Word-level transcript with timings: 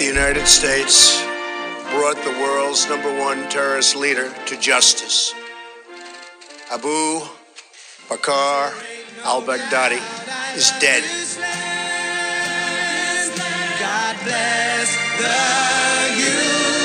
The 0.00 0.06
United 0.06 0.46
States 0.46 1.20
brought 1.90 2.16
the 2.24 2.34
world's 2.40 2.88
number 2.88 3.12
one 3.20 3.46
terrorist 3.50 3.94
leader 3.94 4.32
to 4.46 4.56
justice. 4.58 5.34
Abu 6.72 7.20
Bakr 8.08 8.72
al 9.24 9.42
Baghdadi 9.42 10.00
is 10.56 10.72
dead. 10.80 11.04
God 13.78 14.16
bless 14.24 14.96
the 15.20 16.22
U.S. 16.24 16.79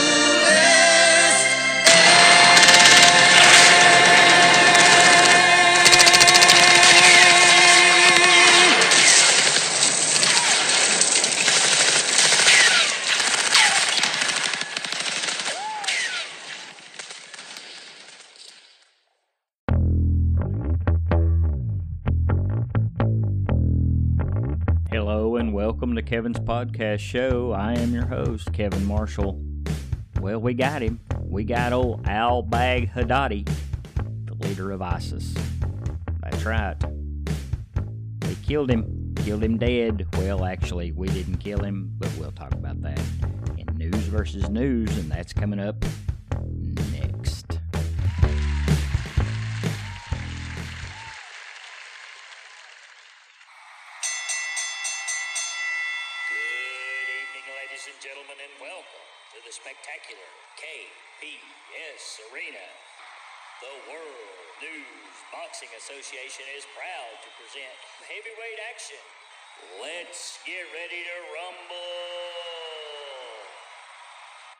Kevin's 26.05 26.39
podcast 26.39 26.99
show. 26.99 27.51
I 27.51 27.73
am 27.73 27.91
your 27.91 28.05
host, 28.05 28.53
Kevin 28.53 28.85
Marshall. 28.85 29.41
Well, 30.19 30.39
we 30.39 30.53
got 30.53 30.83
him. 30.83 30.99
We 31.19 31.43
got 31.43 31.73
old 31.73 32.07
Al 32.07 32.43
Baghdadi, 32.43 33.49
the 34.25 34.35
leader 34.47 34.71
of 34.71 34.83
ISIS. 34.83 35.33
That's 36.21 36.45
right. 36.45 36.75
We 38.27 38.35
killed 38.35 38.69
him. 38.69 39.15
Killed 39.17 39.43
him 39.43 39.57
dead. 39.57 40.05
Well, 40.13 40.45
actually, 40.45 40.91
we 40.91 41.07
didn't 41.07 41.37
kill 41.37 41.63
him, 41.63 41.91
but 41.97 42.11
we'll 42.19 42.31
talk 42.31 42.53
about 42.53 42.79
that 42.83 43.01
in 43.57 43.65
News 43.75 43.95
versus 43.95 44.47
News, 44.47 44.95
and 44.99 45.11
that's 45.11 45.33
coming 45.33 45.59
up 45.59 45.83
Boxing 65.65 65.95
Association 65.95 66.45
is 66.57 66.65
proud 66.75 67.15
to 67.23 67.29
present 67.41 67.77
heavyweight 68.07 68.59
action. 68.71 68.97
Let's 69.81 70.39
get 70.45 70.65
ready 70.73 71.01
to 71.03 71.15
rumble. 71.33 71.85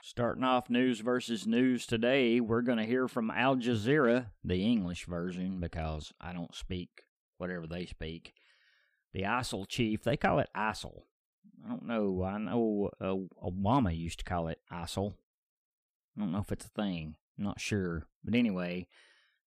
Starting 0.01 0.43
off 0.43 0.69
news 0.69 1.01
versus 1.01 1.45
news 1.45 1.85
today, 1.85 2.39
we're 2.39 2.61
going 2.61 2.77
to 2.77 2.85
hear 2.85 3.07
from 3.07 3.29
Al 3.29 3.55
Jazeera, 3.55 4.27
the 4.43 4.63
English 4.63 5.05
version, 5.05 5.59
because 5.59 6.13
I 6.19 6.33
don't 6.33 6.55
speak 6.55 7.03
whatever 7.37 7.67
they 7.67 7.85
speak. 7.85 8.33
The 9.13 9.23
ISIL 9.23 9.67
chief, 9.67 10.03
they 10.03 10.17
call 10.17 10.39
it 10.39 10.49
ISIL. 10.55 11.03
I 11.65 11.69
don't 11.69 11.85
know. 11.85 12.23
I 12.23 12.37
know 12.37 12.89
uh, 12.99 13.15
Obama 13.47 13.95
used 13.95 14.19
to 14.19 14.25
call 14.25 14.47
it 14.47 14.59
ISIL. 14.71 15.13
I 16.17 16.21
don't 16.21 16.31
know 16.31 16.39
if 16.39 16.51
it's 16.51 16.65
a 16.65 16.69
thing. 16.69 17.15
I'm 17.37 17.43
not 17.43 17.59
sure. 17.59 18.07
But 18.23 18.35
anyway, 18.35 18.87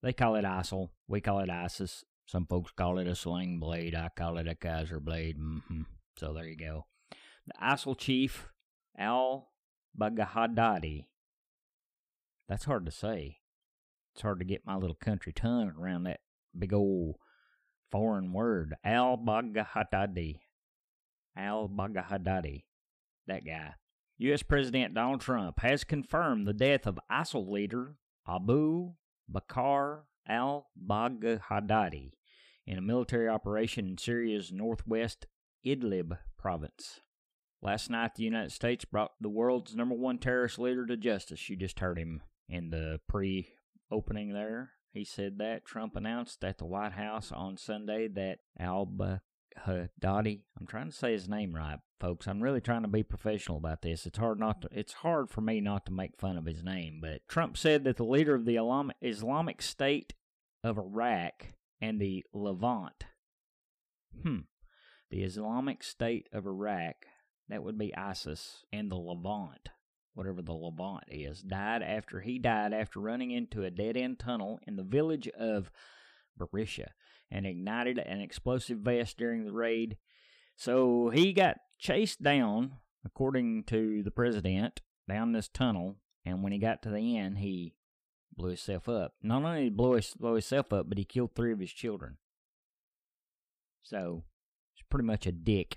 they 0.03 0.13
call 0.13 0.37
it 0.37 0.45
ISIL. 0.45 0.91
We 1.07 1.21
call 1.21 1.41
it 1.41 1.51
ISIS. 1.51 2.05
Some 2.27 2.47
folks 2.47 2.73
call 2.73 2.99
it 2.99 3.07
a 3.07 3.15
sling 3.15 3.59
blade. 3.59 3.95
I 3.95 4.11
call 4.15 4.39
it 4.39 4.47
a 4.47 4.55
Kaiser 4.55 5.01
blade. 5.01 5.37
hmm 5.39 5.83
So 6.19 6.33
there 6.33 6.47
you 6.47 6.57
go. 6.57 6.87
The 7.47 7.55
ISIL 7.63 7.97
chief, 7.97 8.49
Al 8.99 9.49
Baghdadi. 9.99 11.07
That's 12.49 12.65
hard 12.65 12.85
to 12.87 12.93
say. 12.93 13.39
It's 14.15 14.23
hard 14.23 14.39
to 14.41 14.45
get 14.45 14.67
my 14.67 14.77
little 14.77 14.97
country 14.97 15.33
tongue 15.33 15.73
around 15.79 16.05
that 16.05 16.21
big 16.57 16.73
old 16.73 17.17
foreign 17.91 18.33
word. 18.33 18.75
Al 18.85 19.17
Baghdadi. 19.17 20.41
Al 21.37 21.69
Baghdadi. 21.69 22.65
That 23.27 23.45
guy. 23.45 23.75
U.S. 24.19 24.43
President 24.43 24.95
Donald 24.95 25.21
Trump 25.21 25.61
has 25.61 25.85
confirmed 25.85 26.47
the 26.47 26.53
death 26.53 26.87
of 26.87 26.99
ISIL 27.11 27.49
leader 27.49 27.95
Abu 28.29 28.95
Bakr 29.31 30.03
al 30.29 30.69
Baghdadi 30.77 32.13
in 32.67 32.79
a 32.79 32.83
military 32.83 33.29
operation 33.29 33.87
in 33.87 33.99
Syria's 33.99 34.53
northwest 34.53 35.27
Idlib 35.65 36.19
province. 36.39 37.01
Last 37.61 37.91
night, 37.91 38.15
the 38.15 38.25
United 38.25 38.53
States 38.53 38.85
brought 38.85 39.13
the 39.21 39.29
world's 39.29 39.75
number 39.75 39.95
one 39.95 40.19
terrorist 40.19 40.59
leader 40.59 40.87
to 40.87 40.97
justice. 40.97 41.49
You 41.49 41.57
just 41.57 41.81
heard 41.81 41.99
him 41.99 42.23
in 42.49 42.71
the 42.71 43.01
pre 43.09 43.49
opening 43.91 44.33
there. 44.33 44.73
He 44.93 45.05
said 45.05 45.39
that. 45.39 45.65
Trump 45.65 45.97
announced 45.97 46.45
at 46.45 46.59
the 46.59 46.67
White 46.67 46.93
House 46.93 47.33
on 47.33 47.57
Sunday 47.57 48.09
that 48.09 48.39
al 48.59 48.87
Baghdadi, 49.59 50.41
I'm 50.59 50.67
trying 50.67 50.91
to 50.91 50.97
say 50.97 51.13
his 51.13 51.29
name 51.29 51.55
right, 51.55 51.79
folks. 52.01 52.27
I'm 52.27 52.43
really 52.43 52.61
trying 52.61 52.83
to 52.83 52.89
be 52.89 53.03
professional 53.03 53.59
about 53.59 53.83
this. 53.83 54.07
It's 54.07 54.19
hard 54.19 54.39
not 54.39 54.63
to, 54.63 54.69
it's 54.73 54.95
hard 54.95 55.31
for 55.31 55.41
me 55.41 55.61
not 55.61 55.87
to 55.87 55.93
make 55.93 56.19
fun 56.19 56.37
of 56.37 56.47
his 56.47 56.63
name, 56.63 56.99
but 57.01 57.27
Trump 57.29 57.57
said 57.57 57.85
that 57.85 57.97
the 57.97 58.05
leader 58.05 58.35
of 58.35 58.45
the 58.45 58.57
Islamic- 59.03 59.63
State 59.63 60.15
of 60.63 60.79
Iraq 60.79 61.55
and 61.81 62.01
the 62.01 62.25
Levant, 62.33 63.05
hmm, 64.23 64.41
the 65.11 65.23
Islamic 65.23 65.83
State 65.83 66.29
of 66.33 66.47
Iraq 66.47 67.07
that 67.49 67.63
would 67.63 67.79
be 67.79 67.97
ISIS, 67.97 68.65
and 68.73 68.91
the 68.91 68.97
Levant, 68.97 69.71
whatever 70.15 70.43
the 70.43 70.53
Levant 70.53 71.05
is, 71.09 71.43
died 71.43 71.83
after 71.83 72.21
he 72.21 72.39
died 72.39 72.73
after 72.73 73.01
running 73.01 73.31
into 73.31 73.65
a 73.65 73.71
dead 73.71 73.97
end 73.97 74.19
tunnel 74.19 74.61
in 74.67 74.77
the 74.77 74.83
village 74.83 75.29
of 75.29 75.71
Barisha 76.39 76.89
and 77.31 77.47
ignited 77.47 77.99
an 77.99 78.21
explosive 78.21 78.79
vest 78.79 79.19
during 79.19 79.45
the 79.45 79.53
raid. 79.53 79.97
So 80.57 81.11
he 81.11 81.33
got 81.33 81.59
chased 81.79 82.23
down, 82.23 82.73
according 83.05 83.65
to 83.65 84.03
the 84.03 84.11
president, 84.11 84.81
down 85.09 85.33
this 85.33 85.49
tunnel, 85.49 85.97
and 86.25 86.43
when 86.43 86.53
he 86.53 86.59
got 86.59 86.83
to 86.83 86.91
the 86.91 87.17
end, 87.17 87.39
he 87.39 87.75
blew 88.37 88.49
himself 88.49 88.89
up. 88.89 89.15
Not 89.23 89.43
only 89.43 89.59
did 89.59 89.65
he 89.65 89.71
blow, 89.71 89.95
his, 89.95 90.15
blow 90.15 90.35
himself 90.35 90.73
up, 90.73 90.89
but 90.89 90.99
he 90.99 91.05
killed 91.05 91.35
three 91.35 91.53
of 91.53 91.61
his 91.61 91.73
children. 91.73 92.17
So, 93.83 94.25
he's 94.75 94.85
pretty 94.91 95.07
much 95.07 95.27
a 95.27 95.33
dick. 95.33 95.77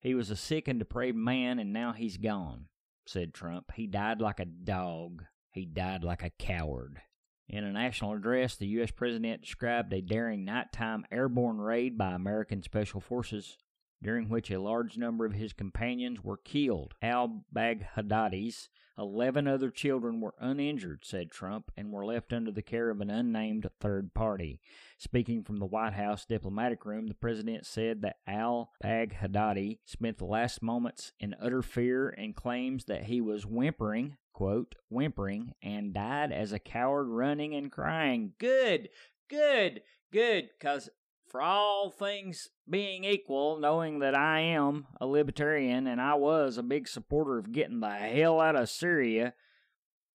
He 0.00 0.14
was 0.14 0.30
a 0.30 0.36
sick 0.36 0.68
and 0.68 0.78
depraved 0.78 1.16
man, 1.16 1.58
and 1.58 1.72
now 1.72 1.92
he's 1.92 2.16
gone, 2.16 2.66
said 3.06 3.32
Trump. 3.32 3.72
He 3.74 3.86
died 3.86 4.20
like 4.20 4.40
a 4.40 4.44
dog. 4.44 5.24
He 5.50 5.64
died 5.64 6.02
like 6.02 6.22
a 6.22 6.30
coward. 6.30 7.00
In 7.48 7.64
a 7.64 7.72
national 7.72 8.14
address, 8.14 8.56
the 8.56 8.66
U.S. 8.68 8.90
president 8.90 9.42
described 9.42 9.92
a 9.92 10.00
daring 10.00 10.44
nighttime 10.44 11.04
airborne 11.12 11.58
raid 11.58 11.98
by 11.98 12.12
American 12.12 12.62
Special 12.62 13.00
Forces, 13.00 13.58
during 14.02 14.28
which 14.28 14.50
a 14.50 14.60
large 14.60 14.96
number 14.96 15.24
of 15.24 15.34
his 15.34 15.52
companions 15.52 16.22
were 16.22 16.38
killed. 16.38 16.94
Al 17.02 17.44
Baghdadi's 17.54 18.68
11 18.96 19.48
other 19.48 19.70
children 19.70 20.20
were 20.20 20.34
uninjured, 20.38 21.04
said 21.04 21.30
Trump, 21.30 21.70
and 21.76 21.90
were 21.90 22.04
left 22.04 22.32
under 22.32 22.52
the 22.52 22.62
care 22.62 22.90
of 22.90 23.00
an 23.00 23.10
unnamed 23.10 23.68
third 23.80 24.14
party. 24.14 24.60
Speaking 24.98 25.42
from 25.42 25.56
the 25.58 25.66
White 25.66 25.94
House 25.94 26.24
diplomatic 26.24 26.84
room, 26.84 27.08
the 27.08 27.14
president 27.14 27.66
said 27.66 28.02
that 28.02 28.18
Al 28.26 28.70
Baghdadi 28.82 29.80
spent 29.84 30.18
the 30.18 30.24
last 30.24 30.62
moments 30.62 31.12
in 31.18 31.34
utter 31.40 31.62
fear 31.62 32.08
and 32.08 32.36
claims 32.36 32.84
that 32.84 33.04
he 33.04 33.20
was 33.20 33.44
whimpering, 33.44 34.16
quote, 34.34 34.74
whimpering, 34.90 35.54
and 35.62 35.94
died 35.94 36.30
as 36.30 36.52
a 36.52 36.58
coward 36.58 37.08
running 37.08 37.54
and 37.54 37.72
crying. 37.72 38.32
Good, 38.38 38.90
good, 39.30 39.80
good, 40.12 40.50
because 40.58 40.90
for 41.26 41.40
all 41.40 41.90
things 41.90 42.50
being 42.68 43.04
equal, 43.04 43.58
knowing 43.58 44.00
that 44.00 44.14
I 44.14 44.40
am 44.40 44.86
a 45.00 45.06
libertarian 45.06 45.86
and 45.86 46.00
I 46.00 46.14
was 46.14 46.58
a 46.58 46.62
big 46.62 46.86
supporter 46.86 47.38
of 47.38 47.52
getting 47.52 47.80
the 47.80 47.90
hell 47.90 48.40
out 48.40 48.56
of 48.56 48.68
Syria, 48.68 49.32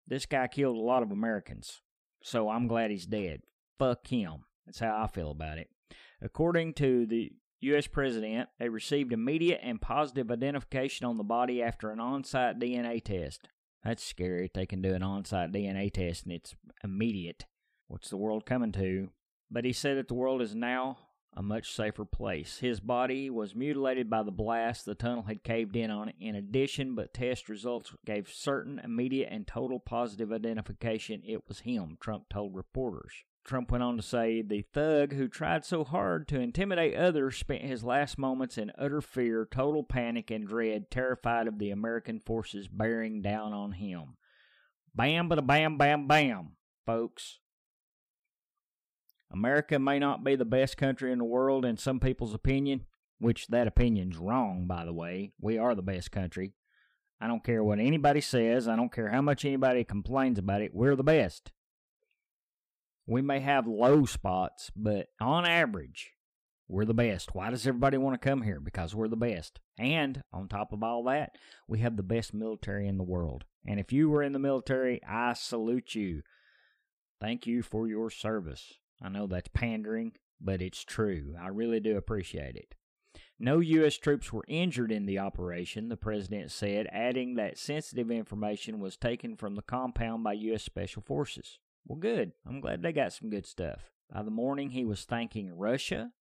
this 0.07 0.27
guy 0.27 0.47
killed 0.49 0.77
a 0.77 0.81
lot 0.81 1.03
of 1.03 1.11
Americans. 1.11 1.81
So 2.23 2.51
I'm 2.51 2.67
glad 2.67 2.91
he's 2.91 3.07
dead. 3.07 3.41
Fuck 3.79 4.09
him. 4.09 4.45
That's 4.67 4.81
how 4.81 5.03
I 5.03 5.07
feel 5.07 5.31
about 5.31 5.59
it. 5.59 5.71
According 6.21 6.75
to 6.75 7.07
the 7.07 7.33
U.S. 7.61 7.87
President, 7.87 8.49
they 8.59 8.69
received 8.69 9.13
immediate 9.13 9.61
and 9.63 9.81
positive 9.81 10.31
identification 10.31 11.07
on 11.07 11.17
the 11.17 11.25
body 11.25 11.63
after 11.63 11.91
an 11.91 12.01
on 12.01 12.25
site 12.25 12.59
DNA 12.59 13.03
test. 13.03 13.49
That's 13.85 14.05
scary 14.05 14.51
they 14.53 14.67
can 14.67 14.83
do 14.83 14.95
an 14.95 15.03
on 15.03 15.25
site 15.25 15.53
DNA 15.53 15.93
test 15.93 16.25
and 16.25 16.33
it's 16.33 16.55
immediate. 16.83 17.47
What's 17.87 18.11
the 18.11 18.17
world 18.17 18.45
coming 18.45 18.73
to? 18.73 19.11
But 19.51 19.65
he 19.65 19.73
said 19.73 19.97
that 19.97 20.09
the 20.09 20.15
world 20.15 20.43
is 20.43 20.55
now 20.55 20.99
a 21.35 21.43
much 21.43 21.73
safer 21.73 22.05
place. 22.05 22.59
His 22.59 22.81
body 22.81 23.31
was 23.31 23.55
mutilated 23.55 24.11
by 24.11 24.23
the 24.23 24.31
blast. 24.31 24.85
The 24.85 24.95
tunnel 24.95 25.23
had 25.23 25.45
caved 25.45 25.77
in 25.77 25.91
on 25.91 26.09
it. 26.09 26.17
In 26.21 26.35
addition, 26.35 26.95
but 26.95 27.15
test 27.15 27.49
results 27.49 27.93
gave 28.05 28.29
certain 28.29 28.79
immediate 28.79 29.29
and 29.31 29.47
total 29.47 29.79
positive 29.79 30.33
identification 30.33 31.23
it 31.25 31.47
was 31.49 31.61
him, 31.61 31.97
Trump 32.01 32.29
told 32.29 32.55
reporters. 32.55 33.13
Trump 33.49 33.71
went 33.71 33.83
on 33.83 33.97
to 33.97 34.03
say 34.03 34.43
the 34.43 34.63
thug 34.75 35.15
who 35.15 35.27
tried 35.27 35.65
so 35.65 35.83
hard 35.83 36.29
to 36.29 36.39
intimidate 36.39 36.95
others 36.95 37.39
spent 37.39 37.63
his 37.63 37.83
last 37.83 38.19
moments 38.19 38.59
in 38.59 38.71
utter 38.79 39.01
fear, 39.01 39.49
total 39.51 39.83
panic, 39.83 40.31
and 40.31 40.47
dread, 40.47 40.91
terrified 40.91 41.49
of 41.49 41.59
the 41.59 41.71
American 41.71 42.21
forces 42.21 42.69
bearing 42.69 43.23
down 43.23 43.55
on 43.55 43.73
him. 43.73 44.19
Bam, 44.95 45.31
bada, 45.31 45.45
bam, 45.45 45.79
bam, 45.79 46.07
bam, 46.07 46.57
folks. 46.85 47.39
America 49.33 49.79
may 49.79 49.99
not 49.99 50.23
be 50.23 50.37
the 50.37 50.45
best 50.45 50.77
country 50.77 51.11
in 51.11 51.19
the 51.19 51.25
world 51.25 51.65
in 51.65 51.79
some 51.79 52.01
people's 52.01 52.35
opinion, 52.35 52.85
which 53.19 53.47
that 53.47 53.67
opinion's 53.67 54.19
wrong, 54.19 54.67
by 54.67 54.85
the 54.85 54.93
way. 54.93 55.33
We 55.41 55.57
are 55.57 55.75
the 55.75 55.81
best 55.81 56.13
country. 56.13 56.53
I 57.19 57.27
don't 57.27 57.45
care 57.45 57.65
what 57.65 57.79
anybody 57.79 58.21
says. 58.21 58.69
I 58.69 58.77
don't 58.77 58.93
care 58.93 59.11
how 59.11 59.23
much 59.23 59.47
anybody 59.47 59.85
complains 59.85 60.39
about 60.39 60.61
it. 60.61 60.75
We're 60.75 60.97
the 60.97 61.03
best. 61.03 61.51
We 63.11 63.23
may 63.23 63.41
have 63.41 63.67
low 63.67 64.05
spots, 64.05 64.71
but 64.77 65.07
on 65.19 65.47
average, 65.47 66.11
we're 66.69 66.85
the 66.85 66.93
best. 66.93 67.35
Why 67.35 67.49
does 67.49 67.67
everybody 67.67 67.97
want 67.97 68.21
to 68.21 68.29
come 68.29 68.43
here? 68.43 68.61
Because 68.61 68.95
we're 68.95 69.09
the 69.09 69.17
best. 69.17 69.61
And 69.79 70.23
on 70.31 70.47
top 70.47 70.75
of 70.75 70.83
all 70.83 71.03
that, 71.05 71.31
we 71.67 71.79
have 71.79 71.97
the 71.97 72.03
best 72.03 72.35
military 72.35 72.87
in 72.87 72.99
the 72.99 73.03
world. 73.03 73.45
And 73.67 73.81
if 73.81 73.95
you 73.95 74.11
were 74.11 74.23
in 74.23 74.35
the 74.35 74.39
military, 74.39 75.01
I 75.09 75.33
salute 75.33 75.95
you. 75.95 76.21
Thank 77.19 77.47
you 77.47 77.63
for 77.63 77.89
your 77.89 78.11
service. 78.11 78.75
I 79.01 79.09
know 79.09 79.27
that's 79.27 79.49
pandering, 79.55 80.13
but 80.39 80.61
it's 80.61 80.85
true. 80.85 81.35
I 81.41 81.49
really 81.49 81.81
do 81.81 81.97
appreciate 81.97 82.57
it. 82.57 82.75
No 83.41 83.61
U.S. 83.61 83.97
troops 83.97 84.35
were 84.35 84.45
injured 84.49 84.93
in 84.93 85.07
the 85.07 85.19
operation, 85.19 85.89
the 85.89 85.97
president 85.97 86.51
said, 86.51 86.87
adding 86.93 87.37
that 87.37 87.57
sensitive 87.57 88.11
information 88.11 88.81
was 88.81 88.99
taken 88.99 89.35
from 89.35 89.55
the 89.55 89.63
compound 89.63 90.25
by 90.25 90.35
U.S. 90.35 90.63
Special 90.63 91.01
Forces. 91.01 91.59
Well, 91.89 91.99
good. 91.99 92.33
I'm 92.47 92.61
glad 92.61 92.83
they 92.83 92.93
got 92.93 93.15
some 93.15 93.31
good 93.31 93.47
stuff. 93.47 93.91
By 94.13 94.23
the 94.23 94.31
morning, 94.31 94.71
he 94.71 94.85
was 94.85 95.05
thanking 95.05 95.57
Russia, 95.57 96.13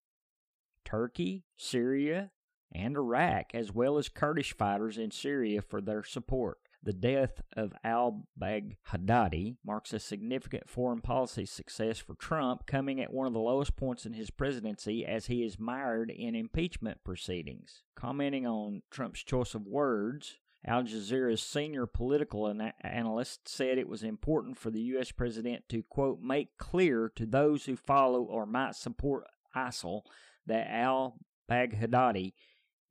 Turkey, 0.86 1.44
Syria, 1.58 2.32
and 2.72 2.96
Iraq, 2.96 3.54
as 3.54 3.74
well 3.74 3.98
as 3.98 4.08
Kurdish 4.08 4.56
fighters 4.56 4.98
in 4.98 5.12
Syria 5.12 5.62
for 5.62 5.82
their 5.82 6.04
support. 6.04 6.60
The 6.82 6.94
death 6.94 7.42
of 7.58 7.74
al 7.84 8.28
Baghdadi 8.40 9.58
marks 9.66 9.92
a 9.92 10.00
significant 10.00 10.70
foreign 10.70 11.02
policy 11.02 11.46
success 11.46 12.00
for 12.00 12.16
Trump, 12.16 12.66
coming 12.66 13.02
at 13.02 13.12
one 13.12 13.28
of 13.28 13.34
the 13.34 13.40
lowest 13.40 13.76
points 13.76 14.06
in 14.06 14.14
his 14.14 14.30
presidency 14.30 15.06
as 15.06 15.26
he 15.26 15.44
is 15.44 15.60
mired 15.60 16.10
in 16.10 16.34
impeachment 16.34 17.04
proceedings. 17.04 17.84
Commenting 17.96 18.48
on 18.48 18.84
Trump's 18.90 19.24
choice 19.24 19.54
of 19.54 19.68
words, 19.68 20.38
Al 20.66 20.84
Jazeera's 20.84 21.42
senior 21.42 21.86
political 21.86 22.48
an- 22.48 22.74
analyst 22.82 23.48
said 23.48 23.78
it 23.78 23.88
was 23.88 24.04
important 24.04 24.58
for 24.58 24.70
the 24.70 24.82
U.S. 24.82 25.12
president 25.12 25.64
to, 25.70 25.84
quote, 25.84 26.20
make 26.22 26.58
clear 26.58 27.12
to 27.16 27.26
those 27.26 27.66
who 27.66 27.76
follow 27.76 28.24
or 28.24 28.46
might 28.46 28.76
support 28.76 29.26
ISIL 29.56 30.02
that 30.46 30.70
al 30.70 31.20
Baghdadi 31.50 32.34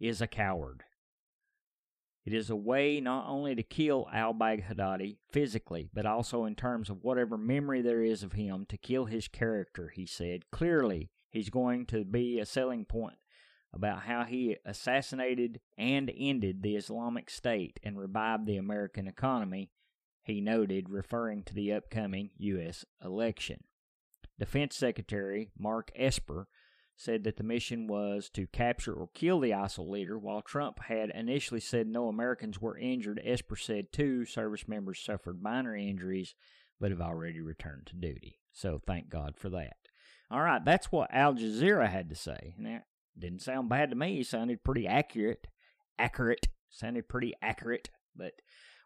is 0.01 0.21
a 0.21 0.27
coward. 0.27 0.85
It 2.25 2.33
is 2.33 2.51
a 2.51 2.57
way 2.57 3.01
not 3.01 3.29
only 3.29 3.55
to 3.55 3.63
kill 3.63 4.09
al 4.13 4.35
Baghdadi 4.35 5.19
physically, 5.31 5.89
but 5.93 6.07
also 6.07 6.45
in 6.45 6.57
terms 6.57 6.91
of 6.91 7.05
whatever 7.05 7.39
memory 7.39 7.83
there 7.83 8.03
is 8.03 8.23
of 8.23 8.33
him 8.33 8.67
to 8.69 8.77
kill 8.77 9.05
his 9.05 9.29
character, 9.29 9.93
he 9.95 10.07
said. 10.07 10.51
Clearly, 10.51 11.11
he's 11.31 11.51
going 11.51 11.87
to 11.87 12.05
be 12.05 12.41
a 12.41 12.47
selling 12.47 12.85
point 12.85 13.17
about 13.77 14.03
how 14.03 14.25
he 14.25 14.57
assassinated 14.65 15.61
and 15.79 16.11
ended 16.17 16.63
the 16.63 16.75
Islamic 16.77 17.31
State 17.31 17.79
and 17.85 17.99
revived 17.99 18.47
the 18.47 18.57
American 18.57 19.07
economy, 19.07 19.71
he 20.23 20.41
noted, 20.41 20.91
referring 20.91 21.45
to 21.45 21.55
the 21.55 21.73
upcoming 21.73 22.31
U.S. 22.39 22.85
election. 23.05 23.63
Defense 24.39 24.77
Secretary 24.77 25.51
Mark 25.57 25.93
Esper 25.95 26.49
said 26.97 27.25
that 27.25 27.37
the 27.37 27.45
mission 27.45 27.87
was 27.87 28.31
to 28.31 28.47
capture 28.47 28.93
or 28.93 29.09
kill 29.15 29.39
the 29.39 29.51
ISIL 29.51 29.89
leader, 29.89 30.19
while 30.19 30.41
Trump 30.41 30.81
had 30.85 31.11
initially 31.11 31.61
said 31.61 31.87
no 31.87 32.09
Americans 32.09 32.61
were 32.61 32.79
injured. 32.79 33.21
Esper 33.25 33.57
said 33.57 33.93
two 33.93 34.25
service 34.25 34.67
members 34.67 34.99
suffered 34.99 35.43
minor 35.43 35.77
injuries 35.77 36.35
but 36.81 36.91
have 36.91 37.01
already 37.01 37.41
returned 37.41 37.87
to 37.87 37.97
duty. 37.97 38.39
So 38.53 38.81
thank 38.87 39.09
God 39.09 39.37
for 39.37 39.49
that. 39.51 39.77
All 40.31 40.41
right, 40.41 40.65
that's 40.65 40.91
what 40.91 41.13
Al 41.13 41.35
Jazeera 41.35 41.89
had 41.89 42.09
to 42.09 42.15
say. 42.17 42.55
Now, 42.59 42.81
didn't 43.19 43.43
sound 43.43 43.69
bad 43.69 43.91
to 43.91 43.97
me. 43.97 44.23
Sounded 44.23 44.63
pretty 44.65 44.87
accurate. 44.87 45.47
Accurate. 45.99 46.49
Sounded 46.71 47.09
pretty 47.09 47.35
accurate. 47.43 47.91
But 48.15 48.33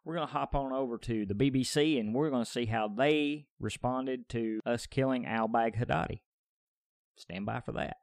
we're 0.04 0.14
going 0.14 0.26
to 0.26 0.32
hop 0.32 0.54
on 0.54 0.72
over 0.72 0.98
to 0.98 1.26
the 1.26 1.34
BBC 1.34 1.98
and 1.98 2.14
we're 2.14 2.30
going 2.30 2.44
to 2.44 2.50
see 2.50 2.66
how 2.66 2.88
they 2.88 3.46
responded 3.58 4.28
to 4.30 4.60
us 4.64 4.86
killing 4.86 5.26
al 5.26 5.48
Baghdadi. 5.48 6.20
Stand 7.16 7.46
by 7.46 7.60
for 7.60 7.72
that. 7.72 7.96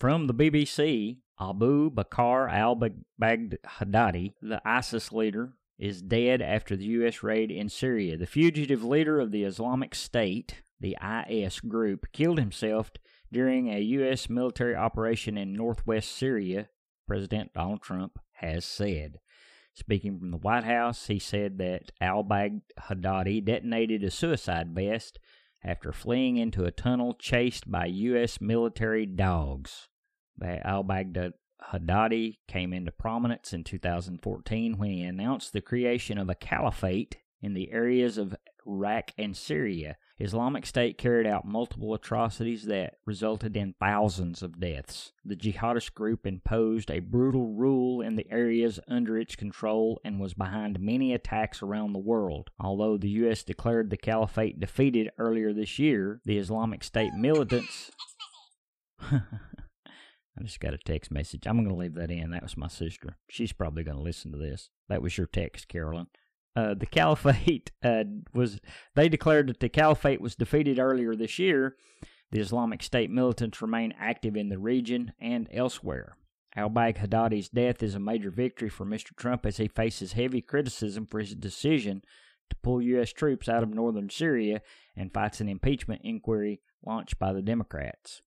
From 0.00 0.26
the 0.26 0.34
BBC, 0.34 1.18
Abu 1.40 1.90
Bakr 1.90 2.52
al 2.52 2.76
Baghdadi, 2.76 4.34
the 4.42 4.60
ISIS 4.64 5.12
leader, 5.12 5.52
is 5.78 6.02
dead 6.02 6.42
after 6.42 6.76
the 6.76 6.84
U.S. 6.84 7.22
raid 7.22 7.50
in 7.50 7.68
Syria. 7.68 8.16
The 8.16 8.26
fugitive 8.26 8.82
leader 8.82 9.20
of 9.20 9.30
the 9.30 9.44
Islamic 9.44 9.94
State, 9.94 10.62
the 10.80 10.96
IS 11.28 11.60
group, 11.60 12.06
killed 12.12 12.38
himself 12.38 12.90
during 13.32 13.68
a 13.68 13.80
U.S. 13.80 14.28
military 14.28 14.74
operation 14.74 15.36
in 15.36 15.52
northwest 15.52 16.12
Syria, 16.12 16.68
President 17.06 17.52
Donald 17.54 17.82
Trump 17.82 18.18
has 18.34 18.64
said. 18.64 19.20
Speaking 19.74 20.18
from 20.18 20.30
the 20.30 20.38
White 20.38 20.64
House, 20.64 21.06
he 21.06 21.18
said 21.18 21.58
that 21.58 21.92
al 22.00 22.24
Baghdadi 22.24 23.44
detonated 23.44 24.02
a 24.04 24.10
suicide 24.10 24.74
vest 24.74 25.18
after 25.62 25.92
fleeing 25.92 26.36
into 26.36 26.64
a 26.64 26.70
tunnel 26.70 27.14
chased 27.14 27.70
by 27.70 27.86
U.S. 27.86 28.40
military 28.40 29.04
dogs. 29.04 29.88
Al 30.42 30.84
Baghdadi 30.84 32.38
came 32.48 32.72
into 32.72 32.92
prominence 32.92 33.52
in 33.52 33.64
2014 33.64 34.78
when 34.78 34.90
he 34.90 35.02
announced 35.02 35.52
the 35.52 35.60
creation 35.60 36.16
of 36.18 36.30
a 36.30 36.34
caliphate 36.34 37.16
in 37.42 37.54
the 37.54 37.70
areas 37.70 38.16
of 38.16 38.34
Iraq 38.66 39.12
and 39.18 39.36
Syria 39.36 39.96
Islamic 40.18 40.64
State 40.64 40.96
carried 40.96 41.26
out 41.26 41.44
multiple 41.44 41.92
atrocities 41.92 42.64
that 42.66 42.94
resulted 43.04 43.54
in 43.54 43.74
thousands 43.78 44.42
of 44.42 44.58
deaths. 44.58 45.12
The 45.24 45.36
jihadist 45.36 45.92
group 45.92 46.26
imposed 46.26 46.90
a 46.90 47.00
brutal 47.00 47.48
rule 47.48 48.00
in 48.00 48.16
the 48.16 48.26
areas 48.30 48.80
under 48.88 49.18
its 49.18 49.36
control 49.36 50.00
and 50.04 50.18
was 50.18 50.32
behind 50.32 50.80
many 50.80 51.12
attacks 51.12 51.62
around 51.62 51.92
the 51.92 51.98
world. 51.98 52.48
Although 52.58 52.96
the 52.96 53.10
U.S. 53.10 53.42
declared 53.42 53.90
the 53.90 53.98
caliphate 53.98 54.58
defeated 54.58 55.10
earlier 55.18 55.52
this 55.52 55.78
year, 55.78 56.22
the 56.24 56.38
Islamic 56.38 56.82
State 56.82 57.12
militants. 57.12 57.90
I 60.38 60.42
just 60.42 60.60
got 60.60 60.74
a 60.74 60.78
text 60.78 61.10
message. 61.10 61.46
I'm 61.46 61.56
going 61.56 61.68
to 61.68 61.74
leave 61.74 61.94
that 61.94 62.10
in. 62.10 62.30
That 62.30 62.42
was 62.42 62.56
my 62.56 62.68
sister. 62.68 63.18
She's 63.28 63.52
probably 63.52 63.84
going 63.84 63.96
to 63.96 64.02
listen 64.02 64.32
to 64.32 64.38
this. 64.38 64.70
That 64.88 65.02
was 65.02 65.16
your 65.18 65.26
text, 65.26 65.68
Carolyn. 65.68 66.06
Uh, 66.56 66.72
the 66.74 66.86
caliphate 66.86 67.70
uh, 67.84 68.04
was 68.32 68.58
they 68.94 69.08
declared 69.08 69.48
that 69.48 69.60
the 69.60 69.68
caliphate 69.68 70.20
was 70.20 70.34
defeated 70.34 70.78
earlier 70.78 71.14
this 71.14 71.38
year. 71.38 71.76
The 72.32 72.40
Islamic 72.40 72.82
State 72.82 73.10
militants 73.10 73.62
remain 73.62 73.94
active 73.98 74.36
in 74.36 74.48
the 74.48 74.58
region 74.58 75.12
and 75.20 75.48
elsewhere. 75.52 76.16
Al 76.56 76.70
Baghdadi's 76.70 77.50
death 77.50 77.82
is 77.82 77.94
a 77.94 78.00
major 78.00 78.30
victory 78.30 78.70
for 78.70 78.86
Mr. 78.86 79.14
Trump 79.14 79.44
as 79.44 79.58
he 79.58 79.68
faces 79.68 80.14
heavy 80.14 80.40
criticism 80.40 81.06
for 81.06 81.20
his 81.20 81.34
decision 81.34 82.02
to 82.48 82.56
pull 82.62 82.80
U.S. 82.80 83.12
troops 83.12 83.48
out 83.48 83.62
of 83.62 83.68
northern 83.68 84.08
Syria 84.08 84.62
and 84.96 85.12
fights 85.12 85.40
an 85.40 85.48
impeachment 85.48 86.00
inquiry 86.02 86.62
launched 86.84 87.18
by 87.18 87.32
the 87.32 87.42
Democrats. 87.42 88.22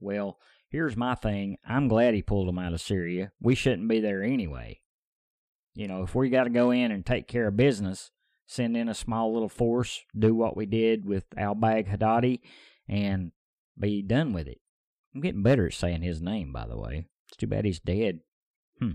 Well, 0.00 0.38
here's 0.70 0.96
my 0.96 1.14
thing 1.14 1.58
I'm 1.66 1.88
glad 1.88 2.14
he 2.14 2.22
pulled 2.22 2.48
them 2.48 2.58
out 2.58 2.72
of 2.72 2.80
Syria. 2.80 3.32
We 3.40 3.54
shouldn't 3.54 3.88
be 3.88 4.00
there 4.00 4.22
anyway. 4.22 4.80
You 5.74 5.88
know, 5.88 6.02
if 6.02 6.14
we 6.14 6.28
got 6.28 6.44
to 6.44 6.50
go 6.50 6.70
in 6.70 6.90
and 6.90 7.04
take 7.04 7.28
care 7.28 7.48
of 7.48 7.56
business, 7.56 8.10
send 8.46 8.76
in 8.76 8.88
a 8.88 8.94
small 8.94 9.32
little 9.32 9.48
force, 9.48 10.02
do 10.18 10.34
what 10.34 10.56
we 10.56 10.66
did 10.66 11.04
with 11.04 11.24
Al 11.36 11.54
Baghdadi, 11.54 12.40
and 12.88 13.32
be 13.78 14.02
done 14.02 14.32
with 14.32 14.48
it. 14.48 14.60
I'm 15.14 15.20
getting 15.20 15.42
better 15.42 15.66
at 15.66 15.74
saying 15.74 16.02
his 16.02 16.20
name, 16.20 16.52
by 16.52 16.66
the 16.66 16.78
way. 16.78 17.06
It's 17.28 17.36
too 17.36 17.46
bad 17.46 17.64
he's 17.64 17.80
dead. 17.80 18.20
Hmm. 18.80 18.92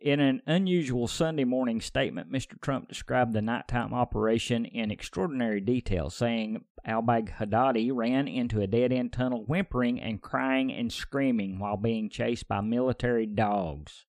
In 0.00 0.20
an 0.20 0.42
unusual 0.46 1.08
Sunday 1.08 1.44
morning 1.44 1.80
statement, 1.80 2.32
Mr. 2.32 2.60
Trump 2.60 2.88
described 2.88 3.32
the 3.32 3.42
nighttime 3.42 3.92
operation 3.92 4.64
in 4.64 4.90
extraordinary 4.90 5.60
detail, 5.60 6.10
saying 6.10 6.64
al 6.84 7.02
Baghdadi 7.02 7.90
ran 7.92 8.28
into 8.28 8.60
a 8.60 8.66
dead 8.66 8.92
end 8.92 9.12
tunnel 9.12 9.44
whimpering 9.44 10.00
and 10.00 10.22
crying 10.22 10.72
and 10.72 10.92
screaming 10.92 11.58
while 11.58 11.76
being 11.76 12.08
chased 12.08 12.48
by 12.48 12.60
military 12.60 13.26
dogs. 13.26 14.06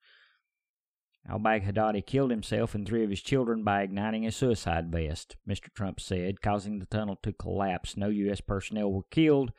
Al 1.29 1.39
Baghdadi 1.39 2.03
killed 2.03 2.31
himself 2.31 2.73
and 2.73 2.87
three 2.87 3.03
of 3.03 3.11
his 3.11 3.21
children 3.21 3.63
by 3.63 3.83
igniting 3.83 4.25
a 4.25 4.31
suicide 4.31 4.91
vest, 4.91 5.35
Mr. 5.47 5.71
Trump 5.73 5.99
said, 5.99 6.41
causing 6.41 6.79
the 6.79 6.87
tunnel 6.87 7.19
to 7.21 7.31
collapse. 7.31 7.95
No 7.95 8.09
U.S. 8.09 8.41
personnel 8.41 8.91
were 8.91 9.03
killed, 9.11 9.51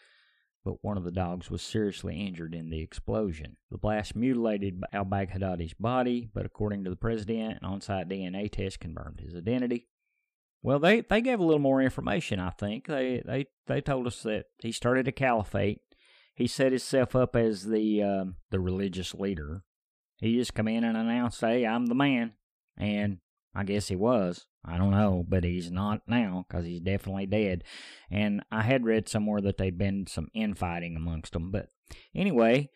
but 0.64 0.82
one 0.82 0.96
of 0.96 1.04
the 1.04 1.12
dogs 1.12 1.48
was 1.48 1.62
seriously 1.62 2.26
injured 2.26 2.56
in 2.56 2.70
the 2.70 2.80
explosion. 2.80 3.56
The 3.70 3.78
blast 3.78 4.16
mutilated 4.16 4.82
al 4.92 5.04
Baghdadi's 5.04 5.74
body, 5.74 6.28
but 6.34 6.44
according 6.44 6.82
to 6.84 6.90
the 6.90 6.96
president, 6.96 7.58
an 7.62 7.64
on 7.64 7.80
site 7.80 8.08
DNA 8.08 8.50
test 8.50 8.80
confirmed 8.80 9.20
his 9.20 9.36
identity. 9.36 9.86
Well, 10.62 10.80
they, 10.80 11.02
they 11.02 11.20
gave 11.20 11.38
a 11.38 11.44
little 11.44 11.60
more 11.60 11.80
information. 11.80 12.40
I 12.40 12.50
think 12.50 12.86
they 12.86 13.22
they 13.24 13.46
they 13.66 13.80
told 13.80 14.08
us 14.08 14.22
that 14.24 14.46
he 14.58 14.72
started 14.72 15.06
a 15.06 15.12
caliphate. 15.12 15.78
He 16.34 16.46
set 16.48 16.72
himself 16.72 17.14
up 17.14 17.36
as 17.36 17.66
the 17.66 18.02
um, 18.02 18.36
the 18.50 18.60
religious 18.60 19.14
leader. 19.14 19.62
He 20.20 20.36
just 20.36 20.54
come 20.54 20.68
in 20.68 20.84
and 20.84 20.96
announced, 20.96 21.40
"Hey, 21.40 21.66
I'm 21.66 21.86
the 21.86 21.94
man," 21.94 22.34
and 22.76 23.18
I 23.54 23.64
guess 23.64 23.88
he 23.88 23.96
was. 23.96 24.46
I 24.64 24.76
don't 24.76 24.90
know, 24.90 25.24
but 25.26 25.44
he's 25.44 25.70
not 25.70 26.02
now 26.06 26.44
because 26.46 26.66
he's 26.66 26.80
definitely 26.80 27.26
dead. 27.26 27.64
And 28.10 28.42
I 28.52 28.62
had 28.62 28.84
read 28.84 29.08
somewhere 29.08 29.40
that 29.40 29.56
they'd 29.56 29.78
been 29.78 30.06
some 30.06 30.28
infighting 30.34 30.96
amongst 30.96 31.32
them. 31.32 31.50
But 31.50 31.70
anyway, 32.14 32.68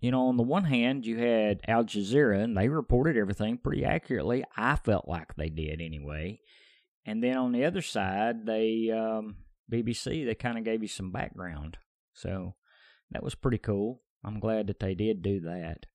you 0.00 0.10
know, 0.10 0.26
on 0.26 0.36
the 0.36 0.42
one 0.42 0.64
hand, 0.64 1.06
you 1.06 1.16
had 1.16 1.60
Al 1.66 1.84
Jazeera, 1.84 2.42
and 2.42 2.56
they 2.56 2.68
reported 2.68 3.16
everything 3.16 3.56
pretty 3.56 3.84
accurately. 3.84 4.44
I 4.56 4.76
felt 4.76 5.08
like 5.08 5.34
they 5.34 5.48
did 5.48 5.80
anyway. 5.80 6.40
And 7.06 7.22
then 7.22 7.36
on 7.36 7.52
the 7.52 7.64
other 7.64 7.82
side, 7.82 8.44
they 8.44 8.90
um, 8.90 9.36
BBC 9.72 10.26
they 10.26 10.34
kind 10.34 10.58
of 10.58 10.64
gave 10.64 10.82
you 10.82 10.88
some 10.88 11.10
background, 11.10 11.78
so 12.12 12.54
that 13.10 13.22
was 13.22 13.34
pretty 13.34 13.58
cool. 13.58 14.02
I'm 14.24 14.38
glad 14.38 14.66
that 14.66 14.80
they 14.80 14.94
did 14.94 15.22
do 15.22 15.40
that. 15.40 15.86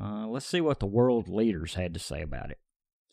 Uh, 0.00 0.26
let's 0.26 0.46
see 0.46 0.60
what 0.60 0.80
the 0.80 0.86
world 0.86 1.28
leaders 1.28 1.74
had 1.74 1.94
to 1.94 2.00
say 2.00 2.22
about 2.22 2.50
it. 2.50 2.58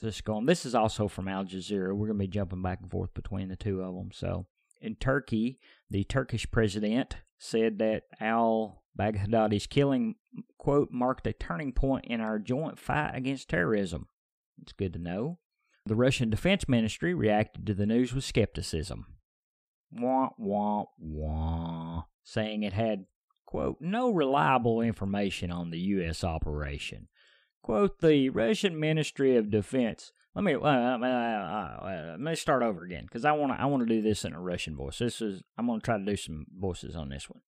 Just 0.02 0.26
going. 0.26 0.46
This 0.46 0.66
is 0.66 0.76
also 0.76 1.08
from 1.08 1.28
Al 1.28 1.46
Jazeera. 1.46 1.96
We're 1.96 2.08
going 2.08 2.20
to 2.20 2.26
be 2.26 2.28
jumping 2.28 2.62
back 2.62 2.80
and 2.82 2.92
forth 2.92 3.14
between 3.14 3.48
the 3.48 3.56
two 3.56 3.82
of 3.82 3.96
them. 3.96 4.10
So 4.12 4.48
in 4.82 4.96
Turkey, 4.96 5.60
the 5.90 6.04
Turkish 6.04 6.50
president 6.52 7.16
said 7.38 7.80
that 7.80 8.04
Al 8.20 8.84
Baghdadi's 8.96 9.68
killing, 9.68 10.16
quote, 10.58 10.92
marked 10.92 11.28
a 11.28 11.34
turning 11.34 11.72
point 11.72 12.06
in 12.06 12.20
our 12.20 12.38
joint 12.38 12.78
fight 12.78 13.12
against 13.16 13.50
terrorism. 13.50 14.08
It's 14.62 14.74
good 14.74 14.94
to 14.94 15.00
know. 15.00 15.40
The 15.86 15.96
Russian 15.96 16.30
Defense 16.30 16.68
Ministry 16.68 17.14
reacted 17.14 17.66
to 17.68 17.74
the 17.74 17.86
news 17.86 18.14
with 18.14 18.24
skepticism. 18.24 19.06
Wah, 19.92 20.30
wah, 20.38 20.86
wah, 20.98 22.04
saying 22.24 22.64
it 22.64 22.74
had, 22.74 23.06
quote, 23.54 23.78
no 23.80 24.10
reliable 24.10 24.82
information 24.82 25.52
on 25.52 25.70
the 25.70 25.78
U.S. 25.78 26.24
operation. 26.24 27.08
Quote, 27.62 28.00
the 28.00 28.30
Russian 28.30 28.80
Ministry 28.80 29.38
of 29.38 29.52
Defense. 29.52 30.12
Let 30.34 30.44
me 30.44 30.56
uh, 30.56 30.60
uh, 30.60 30.98
uh, 31.00 31.06
uh 31.06 32.06
let 32.14 32.20
me 32.20 32.34
start 32.34 32.64
over 32.64 32.84
again 32.84 33.04
because 33.04 33.26
I 33.26 33.34
want 33.34 33.54
to 33.54 33.62
I 33.62 33.66
want 33.66 33.88
to 33.88 33.96
do 33.96 34.02
this 34.02 34.26
in 34.26 34.34
a 34.34 34.42
Russian 34.42 34.76
voice. 34.76 34.98
This 34.98 35.22
is 35.22 35.44
I'm 35.56 35.68
going 35.68 35.82
to 35.82 35.86
try 35.86 36.00
to 36.00 36.04
do 36.04 36.16
some 36.16 36.48
voices 36.60 36.96
on 36.96 37.10
this 37.10 37.30
one. 37.30 37.42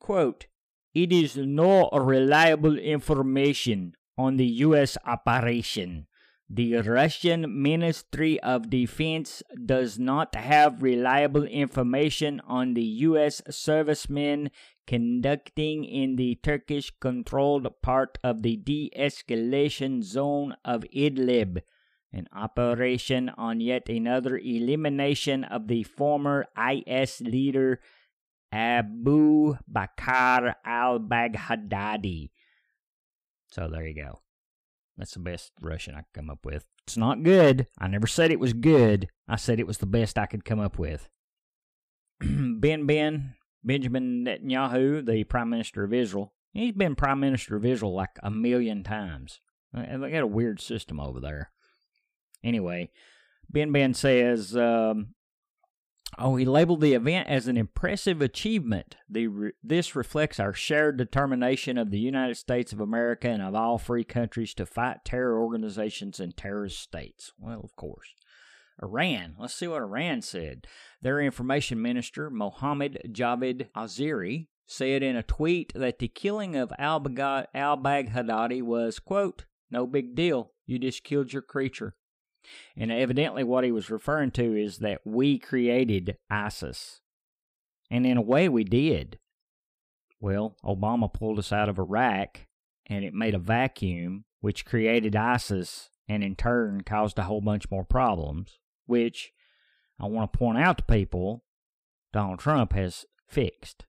Quote, 0.00 0.46
it 0.92 1.12
is 1.12 1.36
no 1.36 1.88
reliable 1.92 2.76
information 2.76 3.94
on 4.18 4.36
the 4.36 4.46
U.S. 4.46 4.98
operation 5.06 6.08
the 6.48 6.76
Russian 6.76 7.60
Ministry 7.60 8.38
of 8.40 8.70
Defense 8.70 9.42
does 9.64 9.98
not 9.98 10.34
have 10.36 10.82
reliable 10.82 11.42
information 11.42 12.40
on 12.46 12.74
the 12.74 12.84
U.S. 13.10 13.42
servicemen 13.50 14.50
conducting 14.86 15.84
in 15.84 16.14
the 16.14 16.36
Turkish 16.36 16.92
controlled 17.00 17.66
part 17.82 18.18
of 18.22 18.42
the 18.42 18.56
de 18.56 18.92
escalation 18.96 20.04
zone 20.04 20.54
of 20.64 20.84
Idlib, 20.94 21.62
an 22.12 22.28
operation 22.32 23.28
on 23.30 23.60
yet 23.60 23.88
another 23.88 24.38
elimination 24.38 25.42
of 25.42 25.66
the 25.66 25.82
former 25.82 26.46
IS 26.56 27.20
leader 27.22 27.80
Abu 28.52 29.56
Bakr 29.70 30.54
al 30.64 31.00
Baghdadi. 31.00 32.30
So 33.48 33.68
there 33.68 33.84
you 33.84 33.94
go. 33.94 34.20
That's 34.96 35.12
the 35.12 35.20
best 35.20 35.52
Russian 35.60 35.94
I 35.94 35.98
could 35.98 36.14
come 36.14 36.30
up 36.30 36.44
with. 36.44 36.64
It's 36.86 36.96
not 36.96 37.22
good. 37.22 37.66
I 37.78 37.88
never 37.88 38.06
said 38.06 38.30
it 38.30 38.40
was 38.40 38.52
good. 38.52 39.08
I 39.28 39.36
said 39.36 39.60
it 39.60 39.66
was 39.66 39.78
the 39.78 39.86
best 39.86 40.18
I 40.18 40.26
could 40.26 40.44
come 40.44 40.60
up 40.60 40.78
with. 40.78 41.08
ben 42.20 42.86
Ben, 42.86 43.34
Benjamin 43.62 44.24
Netanyahu, 44.24 45.04
the 45.04 45.24
Prime 45.24 45.50
Minister 45.50 45.84
of 45.84 45.92
Israel, 45.92 46.32
he's 46.52 46.72
been 46.72 46.94
Prime 46.94 47.20
Minister 47.20 47.56
of 47.56 47.66
Israel 47.66 47.94
like 47.94 48.18
a 48.22 48.30
million 48.30 48.82
times. 48.82 49.40
They 49.72 50.10
got 50.10 50.22
a 50.22 50.26
weird 50.26 50.60
system 50.60 50.98
over 50.98 51.20
there. 51.20 51.50
Anyway, 52.42 52.90
Ben 53.50 53.72
Ben 53.72 53.92
says 53.92 54.56
um, 54.56 55.08
Oh, 56.18 56.36
he 56.36 56.46
labeled 56.46 56.80
the 56.80 56.94
event 56.94 57.28
as 57.28 57.46
an 57.46 57.56
impressive 57.56 58.22
achievement. 58.22 58.96
The, 59.08 59.52
this 59.62 59.94
reflects 59.94 60.40
our 60.40 60.54
shared 60.54 60.96
determination 60.96 61.76
of 61.76 61.90
the 61.90 61.98
United 61.98 62.36
States 62.36 62.72
of 62.72 62.80
America 62.80 63.28
and 63.28 63.42
of 63.42 63.54
all 63.54 63.76
free 63.76 64.04
countries 64.04 64.54
to 64.54 64.64
fight 64.64 65.04
terror 65.04 65.38
organizations 65.38 66.18
and 66.18 66.34
terrorist 66.34 66.80
states. 66.80 67.32
Well, 67.38 67.60
of 67.62 67.76
course. 67.76 68.14
Iran. 68.82 69.36
Let's 69.38 69.54
see 69.54 69.68
what 69.68 69.82
Iran 69.82 70.22
said. 70.22 70.66
Their 71.02 71.20
information 71.20 71.80
minister, 71.80 72.30
Mohammad 72.30 72.98
Javad 73.08 73.68
Azari, 73.76 74.48
said 74.66 75.02
in 75.02 75.16
a 75.16 75.22
tweet 75.22 75.72
that 75.74 75.98
the 75.98 76.08
killing 76.08 76.56
of 76.56 76.72
al 76.78 77.00
Baghdadi 77.00 78.62
was, 78.62 78.98
quote, 78.98 79.44
no 79.70 79.86
big 79.86 80.14
deal. 80.14 80.52
You 80.66 80.78
just 80.78 81.04
killed 81.04 81.32
your 81.32 81.42
creature. 81.42 81.94
And 82.76 82.90
evidently, 82.90 83.44
what 83.44 83.64
he 83.64 83.72
was 83.72 83.90
referring 83.90 84.30
to 84.32 84.54
is 84.54 84.78
that 84.78 85.00
we 85.04 85.38
created 85.38 86.16
ISIS. 86.30 87.00
And 87.90 88.06
in 88.06 88.16
a 88.16 88.22
way, 88.22 88.48
we 88.48 88.64
did. 88.64 89.18
Well, 90.20 90.56
Obama 90.64 91.12
pulled 91.12 91.38
us 91.38 91.52
out 91.52 91.68
of 91.68 91.78
Iraq, 91.78 92.46
and 92.86 93.04
it 93.04 93.14
made 93.14 93.34
a 93.34 93.38
vacuum, 93.38 94.24
which 94.40 94.64
created 94.64 95.14
ISIS, 95.14 95.90
and 96.08 96.22
in 96.24 96.36
turn 96.36 96.82
caused 96.82 97.18
a 97.18 97.24
whole 97.24 97.40
bunch 97.40 97.70
more 97.70 97.84
problems, 97.84 98.58
which 98.86 99.32
I 100.00 100.06
want 100.06 100.32
to 100.32 100.38
point 100.38 100.58
out 100.58 100.78
to 100.78 100.84
people 100.84 101.44
Donald 102.12 102.38
Trump 102.38 102.72
has 102.72 103.04
fixed. 103.28 103.84